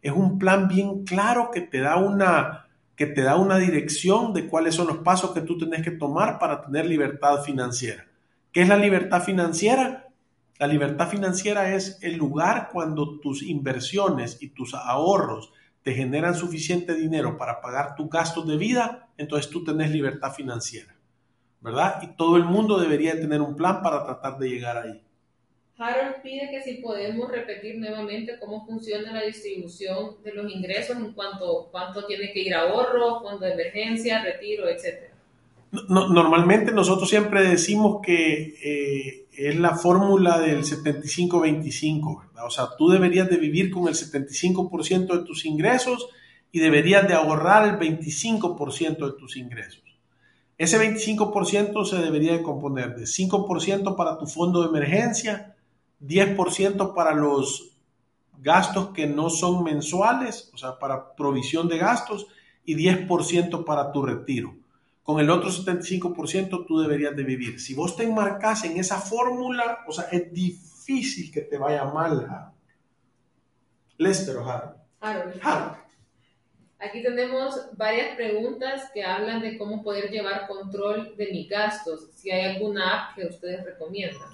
Es 0.00 0.12
un 0.12 0.38
plan 0.38 0.68
bien 0.68 1.02
claro 1.04 1.50
que 1.52 1.60
te 1.60 1.80
da 1.80 1.96
una 1.96 2.68
que 2.94 3.06
te 3.06 3.22
da 3.22 3.34
una 3.34 3.58
dirección 3.58 4.32
de 4.32 4.46
cuáles 4.46 4.76
son 4.76 4.86
los 4.86 4.98
pasos 4.98 5.32
que 5.32 5.40
tú 5.40 5.58
tenés 5.58 5.82
que 5.82 5.90
tomar 5.90 6.38
para 6.38 6.62
tener 6.62 6.86
libertad 6.86 7.42
financiera. 7.42 8.06
¿Qué 8.52 8.62
es 8.62 8.68
la 8.68 8.76
libertad 8.76 9.24
financiera? 9.24 10.06
La 10.60 10.68
libertad 10.68 11.08
financiera 11.08 11.74
es 11.74 11.98
el 12.02 12.16
lugar 12.16 12.68
cuando 12.72 13.18
tus 13.18 13.42
inversiones 13.42 14.40
y 14.40 14.50
tus 14.50 14.72
ahorros 14.74 15.52
te 15.82 15.94
generan 15.94 16.34
suficiente 16.34 16.94
dinero 16.94 17.36
para 17.36 17.60
pagar 17.60 17.96
tus 17.96 18.08
gastos 18.08 18.46
de 18.46 18.56
vida, 18.56 19.08
entonces 19.16 19.50
tú 19.50 19.64
tenés 19.64 19.90
libertad 19.90 20.32
financiera, 20.32 20.91
¿verdad? 21.62 22.02
Y 22.02 22.16
todo 22.16 22.36
el 22.36 22.44
mundo 22.44 22.78
debería 22.78 23.18
tener 23.18 23.40
un 23.40 23.56
plan 23.56 23.82
para 23.82 24.04
tratar 24.04 24.38
de 24.38 24.48
llegar 24.48 24.76
ahí. 24.76 25.00
Harold 25.78 26.22
pide 26.22 26.50
que 26.50 26.62
si 26.62 26.74
podemos 26.74 27.30
repetir 27.30 27.78
nuevamente 27.78 28.38
cómo 28.38 28.64
funciona 28.66 29.12
la 29.12 29.22
distribución 29.22 30.22
de 30.22 30.34
los 30.34 30.52
ingresos 30.52 30.96
en 30.96 31.12
cuanto 31.12 31.68
cuánto 31.70 32.04
tiene 32.06 32.32
que 32.32 32.40
ir 32.40 32.54
ahorro, 32.54 33.20
fondo 33.20 33.46
de 33.46 33.52
emergencia, 33.52 34.22
retiro, 34.22 34.68
etcétera. 34.68 35.14
normalmente 35.88 36.72
nosotros 36.72 37.08
siempre 37.08 37.42
decimos 37.42 38.00
que 38.04 38.54
eh, 38.62 39.26
es 39.32 39.58
la 39.58 39.74
fórmula 39.74 40.38
del 40.38 40.62
75-25, 40.62 42.26
¿verdad? 42.26 42.46
O 42.46 42.50
sea, 42.50 42.68
tú 42.76 42.90
deberías 42.90 43.28
de 43.28 43.38
vivir 43.38 43.70
con 43.70 43.88
el 43.88 43.94
75% 43.94 45.18
de 45.18 45.24
tus 45.24 45.44
ingresos 45.46 46.08
y 46.52 46.60
deberías 46.60 47.08
de 47.08 47.14
ahorrar 47.14 47.66
el 47.66 47.78
25% 47.78 49.06
de 49.06 49.18
tus 49.18 49.36
ingresos. 49.36 49.91
Ese 50.58 50.78
25% 50.78 51.84
se 51.84 51.96
debería 51.96 52.32
de 52.32 52.42
componer 52.42 52.94
de 52.94 53.04
5% 53.04 53.96
para 53.96 54.18
tu 54.18 54.26
fondo 54.26 54.62
de 54.62 54.68
emergencia, 54.68 55.56
10% 56.00 56.94
para 56.94 57.14
los 57.14 57.72
gastos 58.38 58.90
que 58.90 59.06
no 59.06 59.30
son 59.30 59.64
mensuales, 59.64 60.50
o 60.52 60.58
sea, 60.58 60.78
para 60.78 61.14
provisión 61.14 61.68
de 61.68 61.78
gastos, 61.78 62.26
y 62.64 62.76
10% 62.76 63.64
para 63.64 63.92
tu 63.92 64.02
retiro. 64.02 64.54
Con 65.02 65.18
el 65.18 65.30
otro 65.30 65.50
75% 65.50 66.64
tú 66.66 66.78
deberías 66.78 67.16
de 67.16 67.24
vivir. 67.24 67.60
Si 67.60 67.74
vos 67.74 67.96
te 67.96 68.04
enmarcas 68.04 68.64
en 68.64 68.76
esa 68.78 68.98
fórmula, 69.00 69.80
o 69.88 69.92
sea, 69.92 70.04
es 70.12 70.32
difícil 70.32 71.32
que 71.32 71.40
te 71.40 71.58
vaya 71.58 71.84
mal, 71.84 72.52
Lester 73.98 74.36
o 74.36 74.48
Harold. 74.48 75.82
Aquí 76.82 77.00
tenemos 77.00 77.54
varias 77.76 78.16
preguntas 78.16 78.90
que 78.92 79.04
hablan 79.04 79.40
de 79.40 79.56
cómo 79.56 79.84
poder 79.84 80.10
llevar 80.10 80.48
control 80.48 81.14
de 81.16 81.28
mis 81.30 81.48
gastos. 81.48 82.08
Si 82.16 82.28
hay 82.28 82.56
alguna 82.56 83.10
app 83.10 83.14
que 83.14 83.26
ustedes 83.26 83.64
recomiendan. 83.64 84.28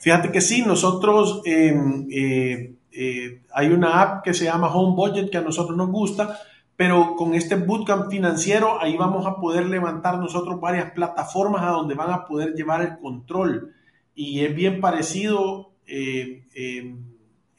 Fíjate 0.00 0.32
que 0.32 0.40
sí, 0.40 0.62
nosotros 0.62 1.42
em, 1.44 2.08
eh, 2.10 2.74
eh, 2.90 3.42
hay 3.52 3.68
una 3.68 4.02
app 4.02 4.24
que 4.24 4.34
se 4.34 4.44
llama 4.44 4.74
Home 4.74 4.96
Budget 4.96 5.30
que 5.30 5.38
a 5.38 5.42
nosotros 5.42 5.76
nos 5.76 5.88
gusta, 5.90 6.36
pero 6.76 7.14
con 7.14 7.34
este 7.34 7.54
bootcamp 7.54 8.10
financiero 8.10 8.80
ahí 8.80 8.96
vamos 8.96 9.24
a 9.24 9.36
poder 9.36 9.66
levantar 9.66 10.18
nosotros 10.18 10.60
varias 10.60 10.90
plataformas 10.90 11.62
a 11.62 11.70
donde 11.70 11.94
van 11.94 12.10
a 12.10 12.24
poder 12.24 12.54
llevar 12.54 12.82
el 12.82 12.98
control. 12.98 13.72
Y 14.16 14.44
es 14.44 14.52
bien 14.52 14.80
parecido 14.80 15.70
eh, 15.86 16.42
em, 16.56 17.04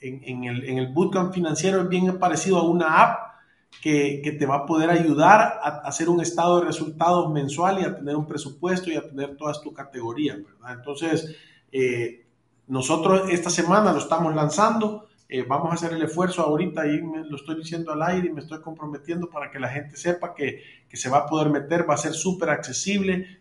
en, 0.02 0.44
el, 0.44 0.66
en 0.66 0.78
el 0.78 0.88
bootcamp 0.88 1.34
financiero, 1.34 1.82
es 1.82 1.88
bien 1.88 2.20
parecido 2.20 2.58
a 2.58 2.70
una 2.70 3.02
app 3.02 3.25
que, 3.82 4.36
te 4.38 4.46
va 4.46 4.56
a 4.56 4.66
poder 4.66 4.90
ayudar 4.90 5.60
a, 5.62 5.82
hacer 5.86 6.10
un 6.10 6.22
estado 6.22 6.60
de 6.60 6.66
resultados 6.66 7.32
mensual 7.32 7.80
y 7.80 7.86
a 7.86 7.96
tener 7.96 8.16
un 8.16 8.28
presupuesto 8.28 8.90
y 8.90 8.96
a 8.96 9.08
tener 9.08 9.38
todas 9.38 9.62
tus 9.62 9.74
categorías, 9.74 10.38
¿verdad? 10.38 10.74
Entonces, 10.74 11.36
eh, 11.72 12.26
nosotros 12.68 13.30
esta 13.30 13.50
semana 13.50 13.92
lo 13.92 14.00
estamos 14.00 14.34
lanzando. 14.34 15.08
Eh, 15.28 15.44
vamos 15.48 15.72
a 15.72 15.76
hacer 15.76 15.94
el 15.94 16.04
esfuerzo 16.04 16.44
ahorita 16.44 16.86
y 16.88 17.02
me 17.02 17.26
lo 17.26 17.36
estoy 17.36 17.56
diciendo 17.56 17.92
al 17.92 18.04
aire 18.04 18.28
y 18.28 18.32
me 18.34 18.42
estoy 18.42 18.62
comprometiendo 18.62 19.30
para 19.30 19.50
que 19.50 19.60
la 19.60 19.70
gente 19.70 19.98
sepa 19.98 20.36
que, 20.36 20.62
que 20.88 20.98
se 20.98 21.10
va 21.10 21.20
a 21.20 21.26
poder 21.26 21.50
meter, 21.50 21.90
va 21.90 21.96
a 21.96 21.98
ser 21.98 22.14
súper 22.14 22.50
accesible. 22.50 23.40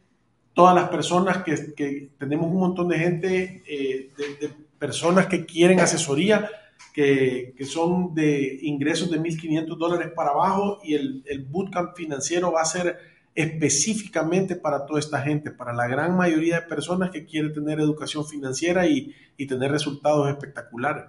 Todas 0.54 0.74
las 0.74 0.88
personas 0.88 1.42
que, 1.42 1.74
que, 1.74 2.10
tenemos 2.18 2.46
un 2.46 2.58
montón 2.58 2.88
de 2.88 2.98
gente, 2.98 3.62
eh, 3.66 4.12
de, 4.16 4.64
personas 4.78 5.26
que 5.26 5.46
quieren 5.46 5.80
asesoría, 5.80 6.50
que, 6.94 7.54
que, 7.58 7.64
son 7.64 8.14
de 8.14 8.60
ingresos 8.62 9.10
de 9.10 9.18
1.500 9.20 9.76
dólares 9.76 10.12
para 10.14 10.30
abajo 10.30 10.78
y 10.84 10.94
el, 10.94 11.24
el 11.26 11.44
bootcamp 11.44 11.96
financiero 11.96 12.52
va 12.52 12.62
a 12.62 12.64
ser 12.64 12.98
específicamente 13.34 14.54
para 14.54 14.86
toda 14.86 15.00
esta 15.00 15.20
gente, 15.20 15.50
para 15.50 15.72
la 15.72 15.88
gran 15.88 16.16
mayoría 16.16 16.60
de 16.60 16.66
personas 16.68 17.10
que 17.10 17.26
quieren 17.26 17.52
tener 17.52 17.80
educación 17.80 18.24
financiera 18.24 18.86
y, 18.86 19.12
y 19.36 19.46
tener 19.46 19.72
resultados 19.72 20.28
espectaculares. 20.28 21.06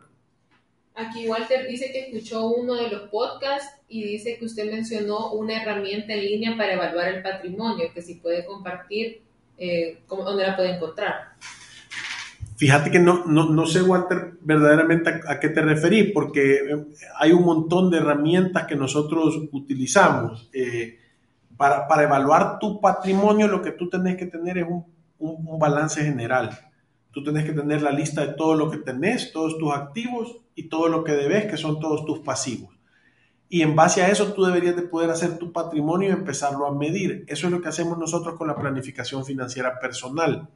Aquí 0.95 1.27
Walter 1.27 1.67
dice 1.67 1.91
que 1.91 2.07
escuchó 2.07 2.47
uno 2.47 2.73
de 2.73 2.89
los 2.89 3.09
podcasts 3.09 3.79
y 3.87 4.03
dice 4.03 4.37
que 4.39 4.45
usted 4.45 4.71
mencionó 4.71 5.33
una 5.33 5.61
herramienta 5.61 6.13
en 6.13 6.21
línea 6.21 6.57
para 6.57 6.73
evaluar 6.73 7.09
el 7.09 7.21
patrimonio, 7.21 7.91
que 7.93 8.01
si 8.01 8.15
puede 8.15 8.43
compartir, 8.43 9.21
eh, 9.59 9.99
¿dónde 10.09 10.47
la 10.47 10.55
puede 10.55 10.77
encontrar? 10.77 11.35
Fíjate 12.55 12.89
que 12.89 12.99
no, 12.99 13.25
no, 13.25 13.49
no 13.49 13.65
sé, 13.65 13.81
Walter, 13.81 14.37
verdaderamente 14.41 15.09
a, 15.27 15.39
qué 15.39 15.49
te 15.49 15.61
referí, 15.61 16.11
porque 16.13 16.85
hay 17.19 17.33
un 17.33 17.43
montón 17.43 17.89
de 17.91 17.97
herramientas 17.97 18.65
que 18.65 18.75
nosotros 18.75 19.41
utilizamos. 19.51 20.49
Eh, 20.53 20.99
para, 21.57 21.87
para, 21.87 22.03
evaluar 22.03 22.59
tu 22.59 22.79
patrimonio, 22.79 23.47
lo 23.47 23.61
que 23.61 23.71
tú 23.71 23.89
tenés 23.89 24.15
que 24.15 24.25
tener 24.25 24.57
es 24.57 24.65
un, 24.67 24.85
un, 25.19 25.47
un, 25.47 25.59
balance 25.59 26.03
general. 26.03 26.57
Tú 27.11 27.23
tenés 27.23 27.45
que 27.45 27.53
tener 27.53 27.81
la 27.81 27.91
lista 27.91 28.25
de 28.25 28.33
todo 28.33 28.55
lo 28.55 28.69
que 28.69 28.77
tenés, 28.77 29.31
todos 29.31 29.57
tus 29.57 29.73
activos 29.73 30.37
y 30.53 30.69
todo 30.69 30.87
lo 30.87 31.03
que 31.03 31.13
debes, 31.13 31.45
que 31.45 31.57
son 31.57 31.79
todos 31.79 32.05
tus 32.05 32.19
pasivos. 32.19 32.75
Y 33.49 33.61
en 33.61 33.75
base 33.75 34.01
a 34.01 34.09
eso 34.09 34.33
tú 34.33 34.43
deberías 34.43 34.75
de 34.75 34.81
poder 34.81 35.09
hacer 35.09 35.37
tu 35.37 35.51
patrimonio 35.51 36.09
y 36.09 36.13
empezarlo 36.13 36.65
a 36.67 36.73
medir. 36.73 37.25
Eso 37.27 37.47
es 37.47 37.53
lo 37.53 37.61
que 37.61 37.69
hacemos 37.69 37.97
nosotros 37.97 38.35
con 38.35 38.47
la 38.47 38.55
planificación 38.55 39.25
financiera 39.25 39.79
personal. 39.79 40.49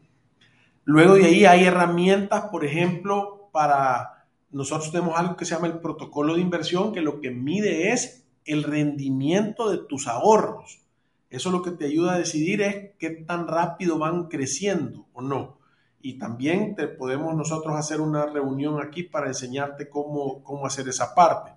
Luego 0.90 1.14
de 1.14 1.26
ahí 1.26 1.46
hay 1.46 1.66
herramientas, 1.66 2.46
por 2.50 2.66
ejemplo, 2.66 3.52
para 3.52 4.26
nosotros 4.50 4.92
tenemos 4.92 5.20
algo 5.20 5.36
que 5.36 5.46
se 5.46 5.54
llama 5.54 5.68
el 5.68 5.78
protocolo 5.78 6.34
de 6.34 6.42
inversión, 6.42 6.92
que 6.92 7.02
lo 7.02 7.22
que 7.22 7.30
mide 7.30 7.92
es 7.92 8.26
el 8.44 8.64
rendimiento 8.64 9.70
de 9.70 9.78
tus 9.78 10.08
ahorros. 10.08 10.82
Eso 11.30 11.52
lo 11.52 11.62
que 11.62 11.70
te 11.70 11.86
ayuda 11.86 12.16
a 12.16 12.18
decidir 12.18 12.64
es 12.64 12.94
qué 12.98 13.12
tan 13.12 13.48
rápido 13.48 14.00
van 14.00 14.30
creciendo 14.30 15.06
o 15.14 15.22
no. 15.22 15.60
Y 16.02 16.18
también 16.18 16.76
te 16.76 16.88
podemos 16.88 17.36
nosotros 17.36 17.76
hacer 17.76 18.02
una 18.02 18.26
reunión 18.26 18.82
aquí 18.82 19.04
para 19.04 19.28
enseñarte 19.28 19.90
cómo, 19.90 20.44
cómo 20.44 20.66
hacer 20.66 20.90
esa 20.90 21.14
parte. 21.14 21.52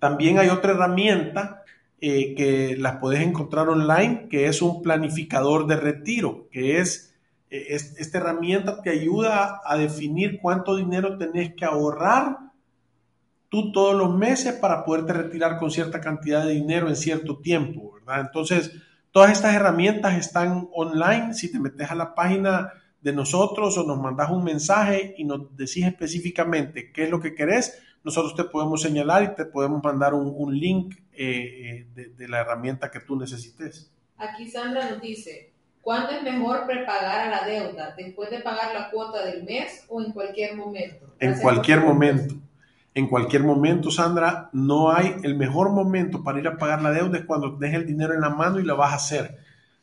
También 0.00 0.40
hay 0.40 0.48
otra 0.48 0.72
herramienta 0.72 1.62
eh, 2.00 2.34
que 2.34 2.76
las 2.76 2.96
puedes 2.96 3.20
encontrar 3.20 3.68
online, 3.68 4.26
que 4.28 4.48
es 4.48 4.62
un 4.62 4.82
planificador 4.82 5.68
de 5.68 5.76
retiro, 5.76 6.48
que 6.50 6.80
es, 6.80 7.07
es, 7.50 7.98
esta 7.98 8.18
herramienta 8.18 8.82
te 8.82 8.90
ayuda 8.90 9.60
a 9.64 9.76
definir 9.76 10.38
cuánto 10.40 10.76
dinero 10.76 11.16
tenés 11.18 11.54
que 11.54 11.64
ahorrar 11.64 12.38
tú 13.48 13.72
todos 13.72 13.96
los 13.96 14.14
meses 14.14 14.54
para 14.54 14.84
poderte 14.84 15.12
retirar 15.12 15.58
con 15.58 15.70
cierta 15.70 16.00
cantidad 16.00 16.44
de 16.44 16.52
dinero 16.52 16.88
en 16.88 16.96
cierto 16.96 17.38
tiempo, 17.38 17.94
¿verdad? 17.94 18.20
Entonces, 18.20 18.72
Todas 19.10 19.32
estas 19.32 19.54
herramientas 19.54 20.16
están 20.16 20.68
online. 20.72 21.34
Si 21.34 21.50
te 21.50 21.58
metes 21.58 21.90
a 21.90 21.94
la 21.94 22.14
página 22.14 22.72
de 23.00 23.12
nosotros 23.12 23.76
o 23.78 23.84
nos 23.84 23.98
mandas 23.98 24.30
un 24.30 24.44
mensaje 24.44 25.14
y 25.16 25.24
nos 25.24 25.56
decís 25.56 25.86
específicamente 25.86 26.92
qué 26.92 27.04
es 27.04 27.10
lo 27.10 27.20
que 27.20 27.34
querés, 27.34 27.80
nosotros 28.04 28.34
te 28.34 28.44
podemos 28.44 28.82
señalar 28.82 29.22
y 29.22 29.34
te 29.34 29.44
podemos 29.44 29.82
mandar 29.82 30.14
un, 30.14 30.32
un 30.36 30.56
link 30.56 30.96
eh, 31.12 31.86
de, 31.94 32.10
de, 32.10 32.28
la 32.28 32.40
herramienta 32.40 32.90
que 32.90 33.00
tú 33.00 33.16
necesites. 33.16 33.90
Aquí 34.18 34.48
Sandra 34.48 34.90
nos 34.90 35.00
dice, 35.00 35.52
¿cuándo 35.82 36.10
es 36.10 36.22
mejor 36.22 36.66
prepagar 36.66 37.28
a 37.28 37.30
la 37.30 37.46
deuda? 37.46 37.94
¿Después 37.96 38.30
de 38.30 38.40
pagar 38.40 38.74
la 38.74 38.90
cuota 38.90 39.24
del 39.24 39.44
mes 39.44 39.84
o 39.88 40.02
en 40.02 40.12
cualquier 40.12 40.56
momento? 40.56 41.14
En 41.20 41.38
cualquier 41.40 41.80
momento 41.80 42.34
en 42.98 43.06
cualquier 43.06 43.44
momento, 43.44 43.92
Sandra, 43.92 44.50
no 44.52 44.90
hay 44.90 45.14
el 45.22 45.36
mejor 45.36 45.70
momento 45.70 46.24
para 46.24 46.40
ir 46.40 46.48
a 46.48 46.56
pagar 46.56 46.82
la 46.82 46.90
deuda 46.90 47.18
es 47.18 47.24
cuando 47.24 47.56
tenés 47.56 47.76
el 47.76 47.86
dinero 47.86 48.12
en 48.12 48.20
la 48.20 48.30
mano 48.30 48.58
y 48.58 48.64
la 48.64 48.74
vas 48.74 48.92
a 48.92 48.96
hacer, 48.96 49.38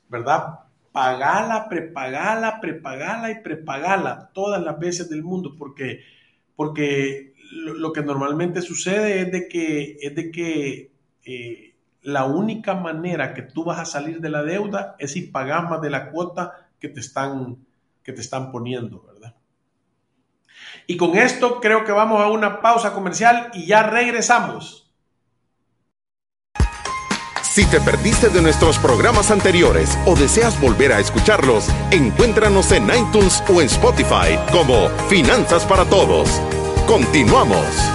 ¿verdad? 0.10 0.60
Pagala, 0.92 1.70
prepagala, 1.70 2.60
prepagala 2.60 3.32
y 3.32 3.42
prepagala 3.42 4.32
todas 4.34 4.62
las 4.62 4.78
veces 4.80 5.10
del 5.10 5.24
mundo, 5.24 5.56
porque, 5.58 6.02
porque 6.58 7.34
lo, 7.54 7.76
lo 7.76 7.94
que 7.94 8.02
normalmente 8.02 8.62
sucede 8.62 9.22
es 9.22 9.32
de 9.32 9.48
que, 9.48 9.98
es 10.02 10.14
de 10.14 10.32
que 10.32 10.92
eh, 11.26 11.75
la 12.06 12.26
única 12.26 12.76
manera 12.76 13.34
que 13.34 13.42
tú 13.42 13.64
vas 13.64 13.80
a 13.80 13.86
salir 13.86 14.22
de 14.22 14.30
la 14.30 14.44
deuda 14.44 14.96
es 15.00 15.14
si 15.14 15.24
pagas 15.24 15.68
más 15.70 15.82
de 15.82 15.90
la 15.90 16.12
cuota 16.12 16.70
que 16.80 16.88
te 16.88 17.00
están, 17.00 17.58
que 18.04 18.14
te 18.14 18.22
están 18.22 18.52
poniendo, 18.52 19.02
¿verdad? 19.02 19.36
Y 20.86 20.98
con 20.98 21.18
esto 21.18 21.60
creo 21.60 21.84
que 21.84 21.92
vamos 21.92 22.22
a 22.22 22.28
una 22.28 22.62
pausa 22.62 22.94
comercial 22.94 23.50
y 23.54 23.66
ya 23.66 23.84
regresamos. 23.84 24.92
Si 27.42 27.66
te 27.66 27.80
perdiste 27.80 28.30
de 28.30 28.42
nuestros 28.42 28.78
programas 28.78 29.32
anteriores 29.32 29.98
o 30.06 30.16
deseas 30.16 30.60
volver 30.62 30.92
a 30.92 31.00
escucharlos, 31.00 31.70
encuéntranos 31.90 32.72
en 32.72 32.84
iTunes 32.90 33.42
o 33.50 33.62
en 33.62 33.68
Spotify 33.68 34.38
como 34.52 34.90
Finanzas 35.10 35.66
para 35.66 35.86
Todos. 35.86 36.30
Continuamos. 36.86 37.95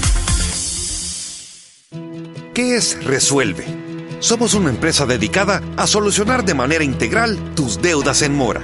¿Qué 2.53 2.75
es 2.75 3.01
Resuelve? 3.05 3.65
Somos 4.19 4.55
una 4.55 4.69
empresa 4.69 5.05
dedicada 5.05 5.61
a 5.77 5.87
solucionar 5.87 6.43
de 6.43 6.53
manera 6.53 6.83
integral 6.83 7.39
tus 7.55 7.81
deudas 7.81 8.21
en 8.23 8.35
mora. 8.35 8.59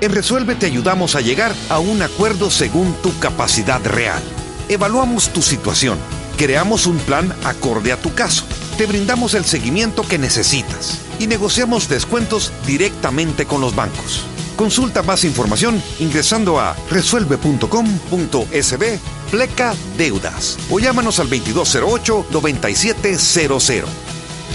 En 0.00 0.12
Resuelve 0.12 0.54
te 0.54 0.64
ayudamos 0.64 1.14
a 1.14 1.20
llegar 1.20 1.54
a 1.68 1.78
un 1.78 2.00
acuerdo 2.00 2.50
según 2.50 2.94
tu 3.02 3.18
capacidad 3.18 3.84
real. 3.84 4.22
Evaluamos 4.70 5.28
tu 5.28 5.42
situación, 5.42 5.98
creamos 6.38 6.86
un 6.86 6.96
plan 6.96 7.30
acorde 7.44 7.92
a 7.92 8.00
tu 8.00 8.14
caso, 8.14 8.46
te 8.78 8.86
brindamos 8.86 9.34
el 9.34 9.44
seguimiento 9.44 10.08
que 10.08 10.16
necesitas 10.16 10.98
y 11.18 11.26
negociamos 11.26 11.90
descuentos 11.90 12.50
directamente 12.66 13.44
con 13.44 13.60
los 13.60 13.76
bancos. 13.76 14.24
Consulta 14.56 15.02
más 15.02 15.24
información 15.24 15.82
ingresando 16.00 16.60
a 16.60 16.74
resuelve.com.sb 16.90 19.17
pleca 19.30 19.74
deudas 19.96 20.58
o 20.70 20.78
llámanos 20.78 21.18
al 21.20 21.30
2208-9700. 21.30 23.84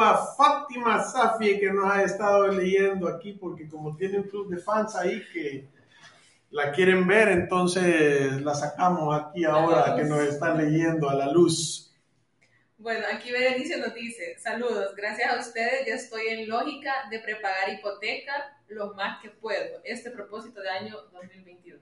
A 0.00 0.16
Fátima 0.36 1.02
Safi 1.02 1.58
que 1.58 1.72
nos 1.72 1.90
ha 1.90 2.02
estado 2.02 2.48
leyendo 2.48 3.08
aquí 3.08 3.32
porque 3.32 3.68
como 3.68 3.96
tiene 3.96 4.18
un 4.18 4.24
club 4.24 4.48
de 4.50 4.58
fans 4.58 4.94
ahí 4.96 5.22
que 5.32 5.68
la 6.50 6.70
quieren 6.72 7.06
ver, 7.06 7.28
entonces 7.28 8.40
la 8.42 8.54
sacamos 8.54 9.14
aquí 9.20 9.44
ahora 9.44 9.96
que 9.96 10.04
nos 10.04 10.20
están 10.20 10.56
leyendo 10.58 11.10
a 11.10 11.14
la 11.14 11.30
luz. 11.32 11.92
Bueno, 12.78 13.06
aquí 13.12 13.32
Berenice 13.32 13.78
nos 13.78 13.94
dice, 13.94 14.36
saludos, 14.38 14.94
gracias 14.94 15.32
a 15.32 15.40
ustedes 15.40 15.86
ya 15.86 15.94
estoy 15.94 16.28
en 16.28 16.48
lógica 16.48 16.92
de 17.10 17.18
prepagar 17.18 17.70
hipoteca 17.70 18.32
lo 18.68 18.94
más 18.94 19.22
que 19.22 19.30
puedo, 19.30 19.80
este 19.84 20.10
propósito 20.10 20.60
de 20.60 20.68
año 20.68 20.96
2022. 21.12 21.80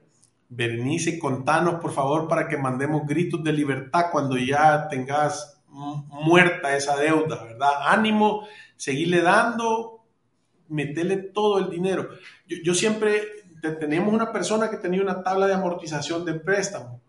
Berenice, 0.49 1.19
contanos 1.19 1.81
por 1.81 1.91
favor 1.91 2.27
para 2.27 2.47
que 2.47 2.57
mandemos 2.57 3.05
gritos 3.05 3.43
de 3.43 3.51
libertad 3.51 4.05
cuando 4.11 4.37
ya 4.37 4.87
tengas 4.87 5.61
muerta 5.73 6.75
esa 6.75 6.95
deuda, 6.95 7.43
¿verdad? 7.43 7.71
Ánimo, 7.87 8.47
seguirle 8.75 9.21
dando, 9.21 10.05
meterle 10.67 11.17
todo 11.17 11.59
el 11.59 11.69
dinero. 11.69 12.09
Yo, 12.47 12.73
siempre, 12.73 13.23
teníamos 13.79 14.13
una 14.13 14.31
persona 14.31 14.69
que 14.69 14.77
tenía 14.77 15.01
una 15.01 15.23
tabla 15.23 15.47
de 15.47 15.53
amortización 15.53 16.25
de 16.25 16.35
préstamo, 16.35 17.01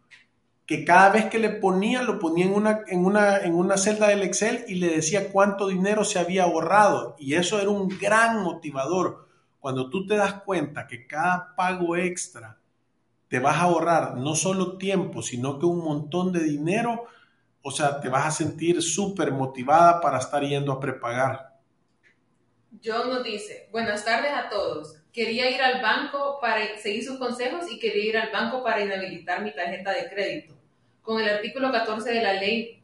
que 0.67 0.85
cada 0.85 1.11
vez 1.11 1.27
que 1.27 1.39
le 1.39 1.51
ponía, 1.51 2.03
lo 2.03 2.19
ponía 2.19 2.47
en 2.47 2.55
una, 2.55 2.81
en, 2.87 3.05
una, 3.05 3.39
en 3.39 3.55
una 3.55 3.77
celda 3.77 4.09
del 4.09 4.23
Excel 4.23 4.65
y 4.67 4.77
le 4.77 4.89
decía 4.89 5.31
cuánto 5.31 5.69
dinero 5.69 6.05
se 6.05 6.19
había 6.19 6.45
ahorrado. 6.45 7.17
Y 7.19 7.35
eso 7.35 7.61
era 7.61 7.69
un 7.69 7.89
gran 7.89 8.43
motivador. 8.43 9.29
Cuando 9.61 9.91
tú 9.91 10.07
te 10.07 10.17
das 10.17 10.43
cuenta 10.43 10.87
que 10.87 11.07
cada 11.07 11.55
pago 11.55 11.97
extra 11.97 12.59
te 13.29 13.41
vas 13.41 13.57
a 13.57 13.63
ahorrar 13.63 14.17
no 14.17 14.35
solo 14.35 14.79
tiempo, 14.79 15.21
sino 15.21 15.59
que 15.59 15.67
un 15.67 15.85
montón 15.85 16.33
de 16.33 16.45
dinero, 16.45 17.07
o 17.67 17.71
sea, 17.71 17.99
te 17.99 18.11
vas 18.11 18.27
a 18.27 18.31
sentir 18.31 18.83
súper 18.83 19.33
motivada 19.33 19.99
para 19.99 20.19
estar 20.19 20.45
yendo 20.45 20.71
a 20.71 20.79
prepagar. 20.79 21.55
John 22.85 23.09
nos 23.09 23.25
dice, 23.25 23.71
buenas 23.73 24.05
tardes 24.05 24.33
a 24.33 24.51
todos. 24.51 24.97
Quería 25.11 25.51
ir 25.51 25.63
al 25.63 25.81
banco 25.81 26.39
para 26.43 26.77
seguir 26.77 27.03
sus 27.03 27.19
consejos 27.19 27.65
y 27.73 27.79
quería 27.79 28.05
ir 28.05 28.19
al 28.19 28.31
banco 28.31 28.63
para 28.63 28.83
inhabilitar 28.83 29.43
mi 29.43 29.55
tarjeta 29.55 29.93
de 29.93 30.11
crédito. 30.11 30.55
Con 31.01 31.23
el 31.23 31.29
artículo 31.29 31.73
14 31.73 32.13
de 32.13 32.23
la 32.23 32.35
ley 32.35 32.83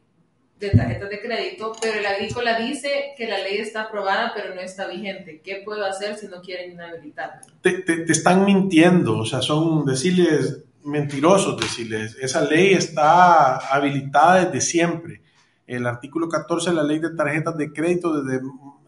de 0.57 0.71
tarjetas 0.71 1.09
de 1.11 1.21
crédito, 1.21 1.73
pero 1.79 1.99
el 1.99 2.05
agrícola 2.05 2.57
dice 2.57 3.13
que 3.15 3.27
la 3.27 3.37
ley 3.37 3.57
está 3.57 3.83
aprobada 3.83 4.31
pero 4.33 4.55
no 4.55 4.61
está 4.61 4.87
vigente. 4.87 5.41
¿Qué 5.43 5.61
puedo 5.63 5.85
hacer 5.85 6.15
si 6.15 6.27
no 6.27 6.41
quieren 6.41 6.71
inhabilitarla? 6.71 7.41
Te, 7.61 7.83
te, 7.83 7.97
te 7.97 8.11
están 8.11 8.45
mintiendo, 8.45 9.19
o 9.19 9.25
sea, 9.25 9.43
son 9.43 9.85
decirles 9.85 10.63
mentirosos, 10.83 11.59
decirles, 11.59 12.17
esa 12.19 12.41
ley 12.41 12.73
está 12.73 13.57
habilitada 13.57 14.45
desde 14.45 14.61
siempre. 14.61 15.21
El 15.67 15.85
artículo 15.87 16.27
14 16.27 16.71
de 16.71 16.75
la 16.75 16.83
ley 16.83 16.99
de 16.99 17.15
tarjetas 17.15 17.57
de 17.57 17.71
crédito 17.71 18.21
desde, 18.21 18.41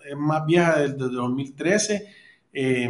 es 0.06 0.18
más 0.18 0.46
vieja 0.46 0.80
desde 0.80 0.98
2013. 0.98 2.08
Eh, 2.54 2.90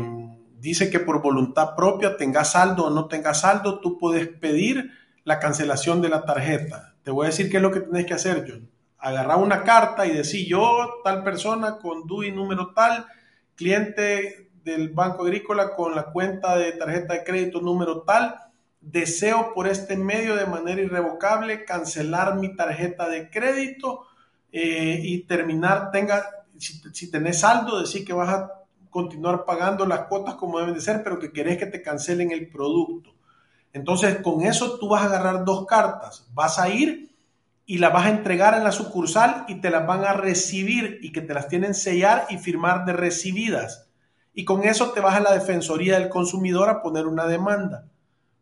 dice 0.59 0.89
que 0.89 0.99
por 0.99 1.21
voluntad 1.21 1.75
propia, 1.75 2.17
tenga 2.17 2.43
saldo 2.45 2.85
o 2.85 2.89
no 2.89 3.07
tenga 3.07 3.33
saldo, 3.33 3.79
tú 3.79 3.97
puedes 3.97 4.27
pedir 4.27 4.91
la 5.23 5.39
cancelación 5.39 6.01
de 6.01 6.09
la 6.09 6.25
tarjeta. 6.25 6.95
Te 7.03 7.11
voy 7.11 7.25
a 7.25 7.29
decir 7.29 7.49
qué 7.49 7.57
es 7.57 7.63
lo 7.63 7.71
que 7.71 7.81
tienes 7.81 8.05
que 8.05 8.13
hacer, 8.13 8.45
John. 8.47 8.69
Agarrar 8.97 9.37
una 9.37 9.63
carta 9.63 10.05
y 10.05 10.11
decir 10.11 10.47
yo, 10.47 11.01
tal 11.03 11.23
persona 11.23 11.77
con 11.77 12.07
DUI 12.07 12.31
número 12.31 12.73
tal, 12.73 13.05
cliente 13.55 14.51
del 14.63 14.89
Banco 14.89 15.23
Agrícola 15.23 15.75
con 15.75 15.93
la 15.93 16.05
cuenta 16.05 16.55
de 16.55 16.71
tarjeta 16.71 17.13
de 17.13 17.23
crédito 17.23 17.59
número 17.59 18.03
tal, 18.03 18.35
deseo 18.83 19.53
por 19.53 19.67
este 19.67 19.95
medio 19.95 20.35
de 20.35 20.45
manera 20.45 20.81
irrevocable 20.81 21.65
cancelar 21.65 22.35
mi 22.35 22.55
tarjeta 22.55 23.09
de 23.09 23.29
crédito 23.29 24.05
eh, 24.51 24.99
y 25.01 25.23
terminar, 25.23 25.91
tenga, 25.91 26.23
si, 26.57 26.81
si 26.93 27.09
tenés 27.09 27.39
saldo, 27.39 27.79
decir 27.79 28.05
que 28.05 28.13
vas 28.13 28.29
a 28.29 28.51
continuar 28.89 29.45
pagando 29.45 29.85
las 29.85 30.01
cuotas 30.01 30.35
como 30.35 30.59
deben 30.59 30.75
de 30.75 30.81
ser, 30.81 31.03
pero 31.03 31.19
que 31.19 31.31
querés 31.31 31.57
que 31.57 31.65
te 31.65 31.81
cancelen 31.81 32.31
el 32.31 32.49
producto. 32.49 33.13
Entonces, 33.73 34.19
con 34.21 34.43
eso 34.43 34.77
tú 34.77 34.87
vas 34.87 35.01
a 35.01 35.05
agarrar 35.05 35.43
dos 35.43 35.65
cartas. 35.65 36.27
Vas 36.33 36.59
a 36.59 36.69
ir 36.69 37.11
y 37.65 37.79
las 37.79 37.91
vas 37.91 38.05
a 38.05 38.09
entregar 38.09 38.53
en 38.55 38.63
la 38.63 38.71
sucursal 38.71 39.45
y 39.47 39.61
te 39.61 39.71
las 39.71 39.87
van 39.87 40.05
a 40.05 40.13
recibir 40.13 40.99
y 41.01 41.11
que 41.11 41.21
te 41.21 41.33
las 41.33 41.47
tienen 41.47 41.73
sellar 41.73 42.27
y 42.29 42.37
firmar 42.37 42.85
de 42.85 42.93
recibidas. 42.93 43.89
Y 44.33 44.45
con 44.45 44.63
eso 44.63 44.91
te 44.91 44.99
vas 44.99 45.15
a 45.15 45.21
la 45.21 45.33
Defensoría 45.33 45.99
del 45.99 46.09
Consumidor 46.09 46.69
a 46.69 46.81
poner 46.81 47.07
una 47.07 47.25
demanda, 47.25 47.87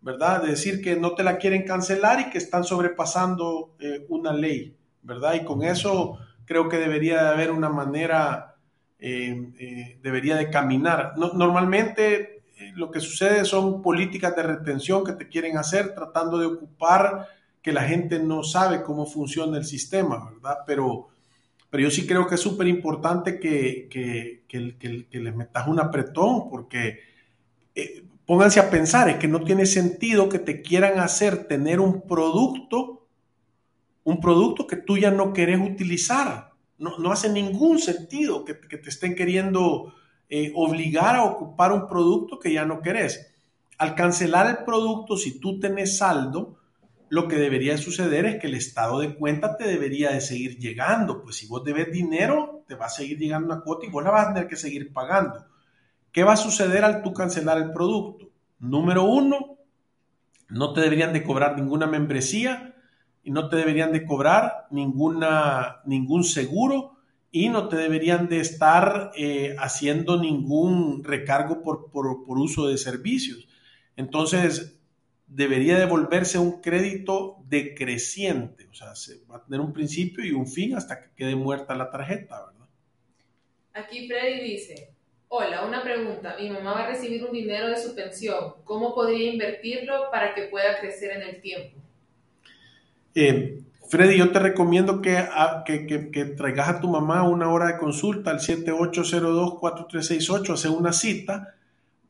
¿verdad? 0.02 0.42
De 0.42 0.50
decir 0.50 0.82
que 0.82 0.96
no 0.96 1.14
te 1.14 1.24
la 1.24 1.38
quieren 1.38 1.64
cancelar 1.64 2.20
y 2.20 2.30
que 2.30 2.40
están 2.40 2.64
sobrepasando 2.64 3.76
eh, 3.80 4.06
una 4.10 4.34
ley, 4.34 4.76
¿verdad? 5.04 5.36
Y 5.36 5.44
con 5.46 5.64
eso 5.64 6.18
creo 6.46 6.68
que 6.68 6.78
debería 6.78 7.24
de 7.24 7.30
haber 7.30 7.52
una 7.52 7.70
manera, 7.70 8.56
eh, 9.00 9.52
eh, 9.60 10.00
debería 10.02 10.36
de 10.36 10.50
caminar. 10.50 11.14
No, 11.18 11.34
normalmente 11.34 12.42
lo 12.76 12.91
que 12.91 12.99
sucede 12.99 13.45
son 13.45 13.82
políticas 13.82 14.36
de 14.36 14.43
retención 14.43 15.04
que 15.04 15.14
te 15.14 15.28
quieren 15.28 15.58
hacer 15.58 15.95
tratando 15.95 16.38
de 16.38 16.45
ocupar 16.45 17.28
que 17.62 17.72
la 17.72 17.84
gente 17.84 18.20
no 18.20 18.43
sabe 18.43 18.82
cómo 18.82 19.06
funciona 19.06 19.58
el 19.58 19.66
sistema, 19.66 20.32
¿verdad? 20.32 20.58
Pero, 20.66 21.10
pero 21.70 21.84
yo 21.84 21.91
sí 21.91 22.08
creo 22.08 22.28
que 22.28 22.36
es 22.36 22.41
súper 22.41 22.68
importante 22.68 23.39
que, 23.39 23.88
que, 23.89 24.43
que, 24.47 25.20
les 25.20 25.36
metas 25.36 25.68
un 25.68 25.80
apretón 25.80 26.49
porque 26.49 26.99
eh, 27.76 28.04
pónganse 28.26 28.59
a 28.59 28.69
pensar, 28.69 29.09
es 29.09 29.17
que 29.17 29.28
no 29.28 29.43
tiene 29.43 29.65
sentido 29.65 30.30
que 30.30 30.39
te 30.39 30.61
quieran 30.61 30.99
hacer 30.99 31.47
tener 31.47 31.80
un 31.80 32.07
producto, 32.07 33.07
un 34.03 34.19
producto 34.19 34.67
que 34.67 34.78
tú 34.78 34.97
ya 34.97 35.11
no 35.11 35.34
querés 35.34 35.59
utilizar. 35.59 36.51
no, 36.78 37.11
hace 37.11 37.30
ningún 37.30 37.80
sentido 37.80 38.43
que, 38.43 38.53
te 38.53 38.89
estén 38.89 39.15
queriendo 39.15 39.93
eh, 40.30 40.51
obligar 40.55 41.15
a 41.15 41.24
ocupar 41.24 41.72
un 41.72 41.88
producto 41.88 42.39
que 42.39 42.53
ya 42.53 42.65
no 42.65 42.82
querés. 42.82 43.34
Al 43.78 43.95
cancelar 43.95 44.47
el 44.47 44.63
producto, 44.63 45.17
si 45.17 45.39
tú 45.39 45.59
tenés 45.59 45.97
saldo, 45.97 46.57
lo 47.11 47.28
que 47.28 47.36
debería 47.36 47.78
suceder 47.78 48.26
es 48.26 48.39
que 48.39 48.47
el 48.47 48.55
estado 48.55 49.01
de 49.01 49.15
cuenta 49.15 49.57
te 49.57 49.67
debería 49.67 50.11
de 50.11 50.22
seguir 50.22 50.57
llegando. 50.57 51.22
Pues 51.22 51.36
si 51.36 51.45
vos 51.45 51.61
debes 51.61 51.91
dinero, 51.91 52.63
te 52.69 52.76
va 52.76 52.86
a 52.86 52.89
seguir 52.89 53.17
llegando 53.17 53.53
una 53.53 53.63
cuota 53.63 53.86
y 53.86 53.89
vos 53.89 54.01
la 54.01 54.11
vas 54.11 54.28
a 54.28 54.34
tener 54.34 54.47
que 54.47 54.55
seguir 54.55 54.93
pagando. 54.93 55.45
¿Qué 56.12 56.24
va 56.24 56.34
a 56.34 56.38
suceder 56.38 56.84
al 56.84 57.01
tú 57.03 57.14
cancelar 57.14 57.57
el 57.57 57.72
producto? 57.72 58.30
Número 58.59 59.03
uno, 59.03 59.57
no 60.49 60.74
te 60.74 60.82
deberían 60.82 61.14
de 61.14 61.24
cobrar 61.24 61.55
ninguna 61.55 61.88
membresía 61.88 62.76
y 63.24 63.32
no 63.32 63.49
te 63.49 63.55
deberían 63.55 63.93
de 63.93 64.05
cobrar 64.05 64.68
ninguna, 64.72 65.82
ningún 65.86 66.24
seguro 66.24 66.97
y 67.32 67.47
no 67.47 67.70
te 67.70 67.78
deberían 67.78 68.28
de 68.28 68.41
estar 68.41 69.12
eh, 69.16 69.55
haciendo 69.57 70.20
ningún 70.20 71.03
recargo 71.03 71.64
por, 71.64 71.89
por, 71.89 72.38
uso 72.38 72.68
de 72.68 72.78
servicios. 72.78 73.47
Entonces, 73.95 74.78
debería 75.28 75.80
devolverse 75.80 76.38
un 76.39 76.62
crédito 76.62 77.38
decreciente, 77.47 78.68
o 78.68 78.74
sea, 78.74 78.95
se 78.95 79.24
va 79.26 79.38
a 79.38 79.43
tener 79.45 79.62
un 79.62 79.72
principio 79.72 80.26
y 80.26 80.32
un 80.32 80.45
fin 80.45 80.76
hasta 80.76 80.99
que 80.99 81.16
quede 81.16 81.36
muerta 81.36 81.74
la 81.74 81.89
tarjeta, 81.89 82.45
¿verdad? 82.47 82.68
Aquí 83.74 84.09
Freddy 84.09 84.41
dice, 84.41 84.91
Hola, 85.34 85.64
una 85.64 85.82
pregunta. 85.82 86.36
Mi 86.38 86.50
mamá 86.50 86.74
va 86.74 86.84
a 86.84 86.88
recibir 86.88 87.24
un 87.24 87.32
dinero 87.32 87.70
de 87.70 87.82
su 87.82 87.96
pensión. 87.96 88.56
¿Cómo 88.66 88.94
podría 88.94 89.32
invertirlo 89.32 90.12
para 90.12 90.36
que 90.36 90.48
pueda 90.48 90.78
crecer 90.78 91.12
en 91.12 91.22
el 91.22 91.40
tiempo? 91.40 91.80
Eh, 93.16 93.62
Freddy, 93.90 94.18
yo 94.18 94.30
te 94.34 94.40
recomiendo 94.40 95.02
que, 95.02 95.16
ah, 95.16 95.64
que, 95.66 95.78
traigas 96.36 96.68
a 96.68 96.82
tu 96.82 96.90
mamá 96.90 97.24
una 97.24 97.50
hora 97.50 97.68
de 97.68 97.78
consulta 97.78 98.32
al 98.32 98.40
7802-4368, 98.40 100.54
hacer 100.54 100.72
una 100.72 100.92
cita, 100.92 101.56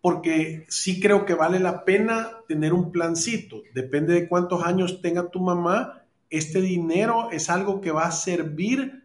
porque 0.02 0.66
sí 0.68 1.00
creo 1.00 1.24
que 1.24 1.36
vale 1.36 1.60
la 1.60 1.86
pena 1.86 2.40
tener 2.48 2.74
un 2.74 2.92
plancito. 2.92 3.62
Depende 3.76 4.16
de 4.16 4.28
cuántos 4.28 4.64
años 4.64 5.00
tenga 5.00 5.30
tu 5.30 5.42
mamá, 5.42 6.02
este 6.32 6.60
dinero 6.60 7.30
es 7.32 7.52
algo 7.52 7.82
que 7.82 7.92
va 7.92 8.06
a 8.06 8.12
servir 8.12 9.04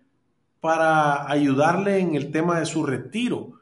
para 0.63 1.31
ayudarle 1.31 1.99
en 1.99 2.15
el 2.15 2.33
tema 2.33 2.59
de 2.59 2.65
su 2.65 2.87
retiro. 2.87 3.56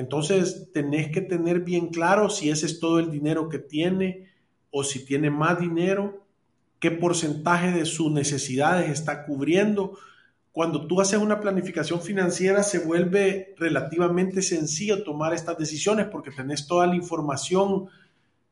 Entonces, 0.00 0.70
tenés 0.72 1.10
que 1.10 1.20
tener 1.20 1.60
bien 1.60 1.88
claro 1.88 2.30
si 2.30 2.48
ese 2.48 2.64
es 2.64 2.80
todo 2.80 2.98
el 2.98 3.10
dinero 3.10 3.50
que 3.50 3.58
tiene 3.58 4.30
o 4.70 4.82
si 4.82 5.04
tiene 5.04 5.28
más 5.28 5.60
dinero, 5.60 6.24
qué 6.78 6.90
porcentaje 6.90 7.70
de 7.70 7.84
sus 7.84 8.10
necesidades 8.10 8.88
está 8.88 9.26
cubriendo. 9.26 9.98
Cuando 10.52 10.86
tú 10.86 11.02
haces 11.02 11.18
una 11.18 11.38
planificación 11.38 12.00
financiera 12.00 12.62
se 12.62 12.78
vuelve 12.78 13.54
relativamente 13.58 14.40
sencillo 14.40 15.04
tomar 15.04 15.34
estas 15.34 15.58
decisiones 15.58 16.06
porque 16.06 16.30
tenés 16.30 16.66
toda 16.66 16.86
la 16.86 16.96
información, 16.96 17.90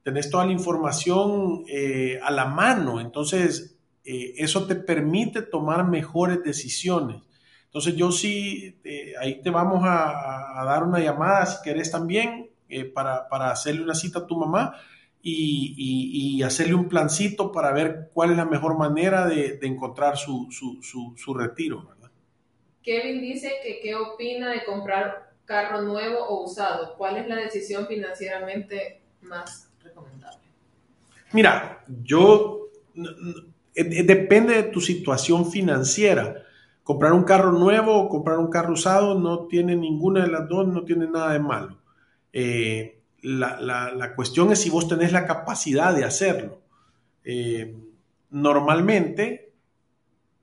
tenés 0.03 0.28
toda 0.28 0.44
la 0.44 0.53
información 0.53 1.64
eh, 1.66 2.20
a 2.22 2.30
la 2.30 2.44
mano. 2.44 3.01
Entonces, 3.01 3.74
eh, 4.05 4.34
eso 4.36 4.66
te 4.66 4.74
permite 4.74 5.40
tomar 5.40 5.88
mejores 5.88 6.42
decisiones. 6.44 7.22
Entonces 7.69 7.97
yo 7.97 8.11
sí, 8.11 8.79
eh, 8.83 9.12
ahí 9.21 9.43
te 9.43 9.51
vamos 9.51 9.83
a, 9.85 10.64
dar 10.64 10.83
una 10.83 11.01
llamada 11.01 11.45
si 11.45 11.62
querés 11.62 11.91
también 11.91 12.51
eh, 12.69 12.85
para, 12.87 13.27
hacerle 13.51 13.83
una 13.83 13.95
cita 13.95 14.21
a 14.21 14.27
tu 14.27 14.37
mamá 14.39 14.75
y, 15.23 16.43
hacerle 16.43 16.75
un 16.75 16.89
plancito 16.89 17.53
para 17.53 17.73
ver 17.73 18.11
cuál 18.14 18.31
es 18.31 18.39
la 18.39 18.47
mejor 18.47 18.79
manera 18.79 19.27
de, 19.27 19.59
encontrar 19.62 20.16
su, 20.16 20.49
retiro. 21.37 21.85
¿verdad? 21.87 22.11
Kevin 22.83 23.21
dice 23.21 23.53
que 23.62 23.81
qué 23.81 23.95
opina 23.95 24.51
de 24.51 24.64
comprar 24.64 25.35
carro 25.45 25.83
nuevo 25.83 26.25
o 26.27 26.45
usado. 26.45 26.97
¿Cuál 26.97 27.19
es 27.19 27.29
la 27.29 27.37
decisión 27.37 27.87
financieramente 27.87 29.03
más 29.21 29.71
recomendable? 29.83 30.41
Mira, 31.33 31.85
yo 32.03 32.71
depende 33.75 34.55
de 34.55 34.62
tu 34.64 34.81
situación 34.81 35.51
financiera 35.51 36.47
comprar 36.89 37.12
un 37.12 37.24
carro 37.24 37.53
nuevo 37.53 37.95
o 37.95 38.09
comprar 38.09 38.39
un 38.39 38.49
carro 38.49 38.72
usado 38.72 39.14
no 39.14 39.47
tiene 39.47 39.76
ninguna 39.76 40.22
de 40.22 40.32
las 40.32 40.49
dos, 40.49 40.66
no 40.66 40.86
tiene 40.86 41.07
nada 41.07 41.34
de 41.34 41.39
malo. 41.39 41.76
Eh, 42.32 43.03
la, 43.20 44.14
cuestión 44.16 44.51
es 44.53 44.62
si 44.62 44.70
vos 44.70 44.89
tenés 44.89 45.12
la 45.12 45.26
capacidad 45.26 45.95
de 45.95 46.07
hacerlo. 46.07 46.62
Eh, 47.24 47.76
normalmente, 48.30 49.53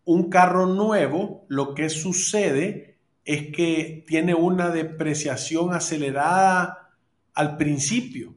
un 0.03 0.29
carro 0.29 0.67
nuevo, 0.67 1.45
lo 1.47 1.73
que 1.73 1.89
sucede 1.89 2.99
es 3.23 3.47
que 3.51 4.05
tiene 4.05 4.35
una 4.35 4.69
depreciación 4.69 5.73
acelerada 5.73 6.91
al 7.33 7.57
principio, 7.57 8.35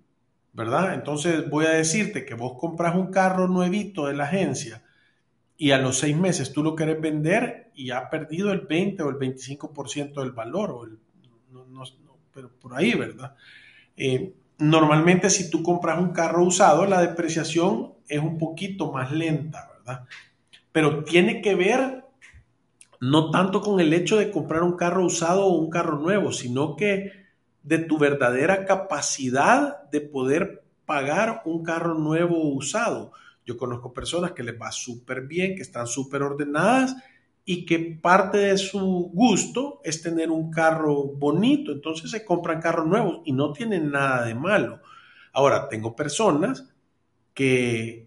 ¿verdad? 0.54 0.94
Entonces 0.94 1.50
voy 1.50 1.66
a 1.66 1.72
decirte 1.72 2.24
que 2.24 2.32
vos 2.32 2.54
compras 2.58 2.96
un 2.96 3.10
carro 3.10 3.48
nuevito 3.48 4.06
de 4.06 4.14
la 4.14 4.24
agencia 4.24 4.82
y 5.58 5.72
a 5.72 5.78
los 5.78 5.98
seis 5.98 6.16
meses 6.16 6.54
tú 6.54 6.62
lo 6.62 6.74
querés 6.74 6.98
vender 7.02 7.67
y 7.78 7.92
ha 7.92 8.10
perdido 8.10 8.50
el 8.50 8.62
20 8.62 9.04
o 9.04 9.08
el 9.08 9.16
25% 9.16 10.20
del 10.20 10.32
valor, 10.32 10.72
o 10.72 10.86
no, 11.48 11.84
pero 12.34 12.50
por 12.50 12.74
ahí, 12.74 12.92
¿verdad? 12.94 13.36
Eh, 13.96 14.34
normalmente 14.58 15.30
si 15.30 15.48
tú 15.48 15.62
compras 15.62 16.00
un 16.00 16.10
carro 16.10 16.44
usado, 16.44 16.86
la 16.86 17.00
depreciación 17.00 17.94
es 18.08 18.18
un 18.18 18.36
poquito 18.36 18.90
más 18.90 19.12
lenta, 19.12 19.70
¿verdad? 19.78 20.04
Pero 20.72 21.04
tiene 21.04 21.40
que 21.40 21.54
ver 21.54 22.04
no 23.00 23.30
tanto 23.30 23.60
con 23.60 23.78
el 23.78 23.92
hecho 23.92 24.16
de 24.16 24.32
comprar 24.32 24.64
un 24.64 24.76
carro 24.76 25.04
usado 25.04 25.46
o 25.46 25.58
un 25.58 25.70
carro 25.70 26.00
nuevo, 26.00 26.32
sino 26.32 26.74
que 26.74 27.12
de 27.62 27.78
tu 27.78 27.96
verdadera 27.96 28.64
capacidad 28.64 29.88
de 29.92 30.00
poder 30.00 30.64
pagar 30.84 31.42
un 31.44 31.62
carro 31.62 31.94
nuevo 31.94 32.42
o 32.42 32.48
usado. 32.48 33.12
Yo 33.46 33.56
conozco 33.56 33.92
personas 33.92 34.32
que 34.32 34.42
les 34.42 34.60
va 34.60 34.72
súper 34.72 35.28
bien, 35.28 35.54
que 35.54 35.62
están 35.62 35.86
súper 35.86 36.22
ordenadas 36.22 36.96
y 37.50 37.64
que 37.64 37.78
parte 37.78 38.36
de 38.36 38.58
su 38.58 39.10
gusto 39.10 39.80
es 39.82 40.02
tener 40.02 40.30
un 40.30 40.50
carro 40.50 41.04
bonito. 41.04 41.72
Entonces 41.72 42.10
se 42.10 42.22
compran 42.22 42.60
carros 42.60 42.86
nuevos 42.86 43.22
y 43.24 43.32
no 43.32 43.54
tienen 43.54 43.90
nada 43.90 44.26
de 44.26 44.34
malo. 44.34 44.82
Ahora, 45.32 45.66
tengo 45.66 45.96
personas 45.96 46.68
que 47.32 48.06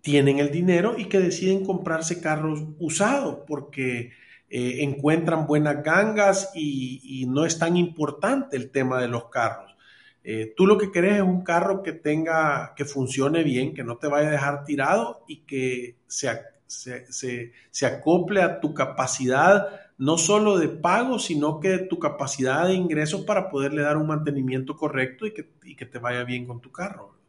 tienen 0.00 0.38
el 0.38 0.50
dinero 0.50 0.94
y 0.96 1.10
que 1.10 1.20
deciden 1.20 1.62
comprarse 1.62 2.22
carros 2.22 2.64
usados 2.78 3.40
porque 3.46 4.12
eh, 4.48 4.76
encuentran 4.78 5.46
buenas 5.46 5.84
gangas 5.84 6.50
y, 6.54 7.26
no 7.28 7.44
es 7.44 7.58
tan 7.58 7.76
importante 7.76 8.56
el 8.56 8.70
tema 8.70 8.98
de 8.98 9.08
los 9.08 9.28
carros. 9.28 9.76
Eh, 10.24 10.54
tú 10.56 10.66
lo 10.66 10.78
que 10.78 10.90
querés 10.90 11.16
es 11.16 11.22
un 11.22 11.44
carro 11.44 11.82
que 11.82 11.92
tenga, 11.92 12.72
que 12.74 12.86
funcione 12.86 13.42
bien, 13.42 13.74
que 13.74 13.84
no 13.84 13.98
te 13.98 14.08
vaya 14.08 14.28
a 14.28 14.32
dejar 14.32 14.64
tirado 14.64 15.22
y 15.28 15.40
que 15.40 15.96
se, 16.06 16.30
se, 16.70 17.86
acople 17.86 18.42
a 18.42 18.60
tu 18.60 18.72
capacidad, 18.72 19.80
no 19.98 20.16
solo 20.16 20.58
de 20.58 20.68
pago, 20.68 21.18
sino 21.18 21.60
que 21.60 21.78
tu 21.78 21.98
capacidad 21.98 22.66
de 22.66 22.74
ingresos 22.74 23.22
para 23.22 23.50
poderle 23.50 23.82
dar 23.82 23.96
un 23.96 24.06
mantenimiento 24.06 24.76
correcto 24.76 25.26
y 25.26 25.34
que, 25.34 25.50
y 25.64 25.76
que 25.76 25.86
te 25.86 25.98
vaya 25.98 26.24
bien 26.24 26.46
con 26.46 26.60
tu 26.60 26.70
carro. 26.70 27.20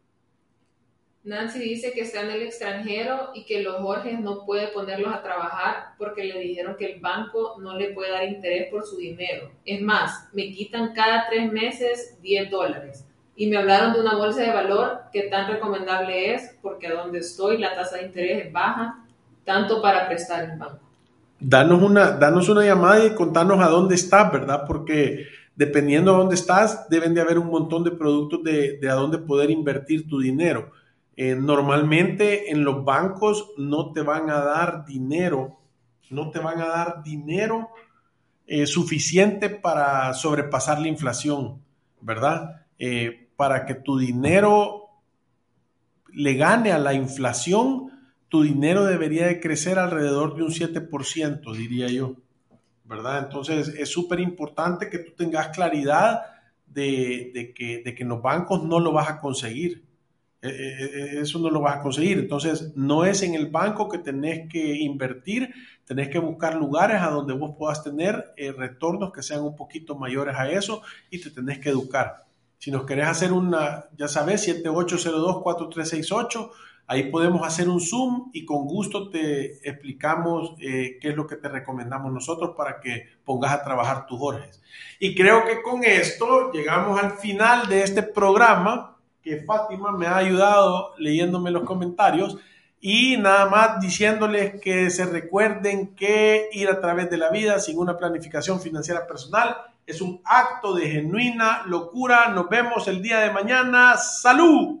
Nancy 1.24 1.60
dice 1.60 1.92
que 1.92 2.00
está 2.00 2.22
en 2.22 2.30
el 2.30 2.42
extranjero 2.42 3.30
y 3.32 3.44
que 3.44 3.62
los 3.62 3.76
Jorges 3.76 4.18
no 4.18 4.44
puede 4.44 4.68
ponerlos 4.68 5.14
a 5.14 5.22
trabajar 5.22 5.94
porque 5.96 6.24
le 6.24 6.40
dijeron 6.40 6.76
que 6.76 6.86
el 6.86 7.00
banco 7.00 7.56
no 7.60 7.78
le 7.78 7.92
puede 7.92 8.10
dar 8.10 8.24
interés 8.24 8.68
por 8.70 8.84
su 8.84 8.96
dinero. 8.96 9.52
Es 9.64 9.80
más, 9.80 10.28
me 10.32 10.50
quitan 10.50 10.92
cada 10.94 11.28
tres 11.28 11.52
meses 11.52 12.18
10 12.22 12.50
dólares. 12.50 13.06
Y 13.36 13.46
me 13.46 13.56
hablaron 13.56 13.92
de 13.92 14.00
una 14.00 14.16
bolsa 14.16 14.42
de 14.42 14.52
valor 14.52 15.02
que 15.12 15.22
tan 15.22 15.50
recomendable 15.50 16.34
es 16.34 16.56
porque 16.60 16.88
a 16.88 16.94
donde 16.94 17.20
estoy 17.20 17.56
la 17.58 17.74
tasa 17.74 17.98
de 17.98 18.06
interés 18.06 18.46
es 18.46 18.52
baja, 18.52 19.01
tanto 19.44 19.80
para 19.80 20.08
prestar 20.08 20.44
en 20.44 20.58
banco. 20.58 20.80
Danos 21.38 21.82
una, 21.82 22.12
danos 22.12 22.48
una 22.48 22.64
llamada 22.64 23.04
y 23.04 23.14
contanos 23.14 23.60
a 23.60 23.68
dónde 23.68 23.96
estás, 23.96 24.32
¿verdad? 24.32 24.64
Porque 24.66 25.26
dependiendo 25.56 26.12
de 26.12 26.18
dónde 26.18 26.34
estás, 26.36 26.88
deben 26.88 27.14
de 27.14 27.20
haber 27.20 27.38
un 27.38 27.48
montón 27.48 27.82
de 27.82 27.90
productos 27.90 28.42
de, 28.44 28.78
de 28.78 28.88
a 28.88 28.94
dónde 28.94 29.18
poder 29.18 29.50
invertir 29.50 30.08
tu 30.08 30.20
dinero 30.20 30.70
eh, 31.14 31.34
normalmente 31.34 32.50
en 32.50 32.64
los 32.64 32.84
bancos 32.84 33.50
no 33.58 33.92
te 33.92 34.00
van 34.00 34.30
a 34.30 34.40
dar 34.40 34.86
dinero, 34.86 35.58
no 36.10 36.30
te 36.30 36.38
van 36.38 36.60
a 36.60 36.68
dar 36.68 37.02
dinero 37.02 37.68
eh, 38.46 38.66
suficiente 38.66 39.50
para 39.50 40.14
sobrepasar 40.14 40.80
la 40.80 40.88
inflación, 40.88 41.62
¿verdad? 42.00 42.64
Eh, 42.78 43.28
para 43.36 43.66
que 43.66 43.74
tu 43.74 43.98
dinero 43.98 44.88
le 46.12 46.34
gane 46.34 46.72
a 46.72 46.78
la 46.78 46.94
inflación, 46.94 47.91
tu 48.32 48.42
dinero 48.42 48.84
debería 48.86 49.26
de 49.26 49.40
crecer 49.40 49.78
alrededor 49.78 50.34
de 50.34 50.42
un 50.42 50.48
7%, 50.48 51.54
diría 51.54 51.88
yo, 51.88 52.16
¿verdad? 52.82 53.24
Entonces 53.24 53.68
es 53.68 53.90
súper 53.90 54.20
importante 54.20 54.88
que 54.88 55.00
tú 55.00 55.12
tengas 55.14 55.48
claridad 55.48 56.22
de, 56.64 57.52
que, 57.54 57.82
de 57.84 57.94
que 57.94 58.04
en 58.04 58.08
los 58.08 58.22
bancos 58.22 58.64
no 58.64 58.80
lo 58.80 58.90
vas 58.90 59.10
a 59.10 59.20
conseguir. 59.20 59.84
Eh, 60.40 60.48
eh, 60.48 60.90
eh, 60.94 61.20
eso 61.20 61.40
no 61.40 61.50
lo 61.50 61.60
vas 61.60 61.76
a 61.76 61.82
conseguir. 61.82 62.20
Entonces, 62.20 62.72
no 62.74 63.04
es 63.04 63.22
en 63.22 63.34
el 63.34 63.48
banco 63.48 63.86
que 63.86 63.98
tenés 63.98 64.48
que 64.48 64.76
invertir, 64.76 65.52
tenés 65.84 66.08
que 66.08 66.18
buscar 66.18 66.54
lugares 66.54 67.02
a 67.02 67.10
donde 67.10 67.34
vos 67.34 67.54
puedas 67.58 67.84
tener 67.84 68.32
retornos 68.56 69.12
que 69.12 69.22
sean 69.22 69.42
un 69.42 69.54
poquito 69.54 69.94
mayores 69.94 70.36
a 70.36 70.50
eso 70.50 70.80
y 71.10 71.20
te 71.20 71.28
tenés 71.28 71.58
que 71.58 71.68
educar. 71.68 72.24
Si 72.56 72.70
nos 72.70 72.86
querés 72.86 73.08
hacer 73.08 73.30
una, 73.30 73.84
ya 73.94 74.08
sabes, 74.08 74.48
7802-4368, 74.48 76.50
ahí 76.86 77.10
podemos 77.10 77.46
hacer 77.46 77.68
un 77.68 77.80
Zoom 77.80 78.30
y 78.32 78.44
con 78.44 78.66
gusto 78.66 79.08
te 79.08 79.66
explicamos 79.68 80.54
qué 80.58 80.98
es 81.00 81.16
lo 81.16 81.26
que 81.26 81.36
te 81.36 81.48
recomendamos 81.48 82.12
nosotros 82.12 82.54
para 82.56 82.80
que 82.80 83.08
pongas 83.24 83.52
a 83.52 83.62
trabajar 83.62 84.06
tus 84.06 84.18
Jorges. 84.18 84.62
Y 84.98 85.14
creo 85.14 85.44
que 85.44 85.62
con 85.62 85.84
esto 85.84 86.52
llegamos 86.52 87.02
al 87.02 87.12
final 87.12 87.68
de 87.68 87.82
este 87.82 88.02
programa 88.02 88.96
que 89.22 89.38
Fátima 89.38 89.92
me 89.92 90.06
ha 90.06 90.16
ayudado 90.16 90.94
leyéndome 90.98 91.50
los 91.50 91.62
comentarios 91.62 92.36
y 92.80 93.16
nada 93.16 93.46
más 93.48 93.80
diciéndoles 93.80 94.60
que 94.60 94.90
se 94.90 95.06
recuerden 95.06 95.94
que 95.94 96.48
ir 96.52 96.68
a 96.68 96.80
través 96.80 97.08
de 97.08 97.16
la 97.16 97.30
vida 97.30 97.60
sin 97.60 97.78
una 97.78 97.96
planificación 97.96 98.60
financiera 98.60 99.06
personal 99.06 99.56
es 99.86 100.00
un 100.00 100.20
acto 100.24 100.74
de 100.74 100.90
genuina 100.90 101.62
locura. 101.66 102.28
Nos 102.28 102.48
vemos 102.48 102.86
el 102.88 103.02
día 103.02 103.20
de 103.20 103.30
mañana. 103.30 103.96
¡Salud! 103.96 104.80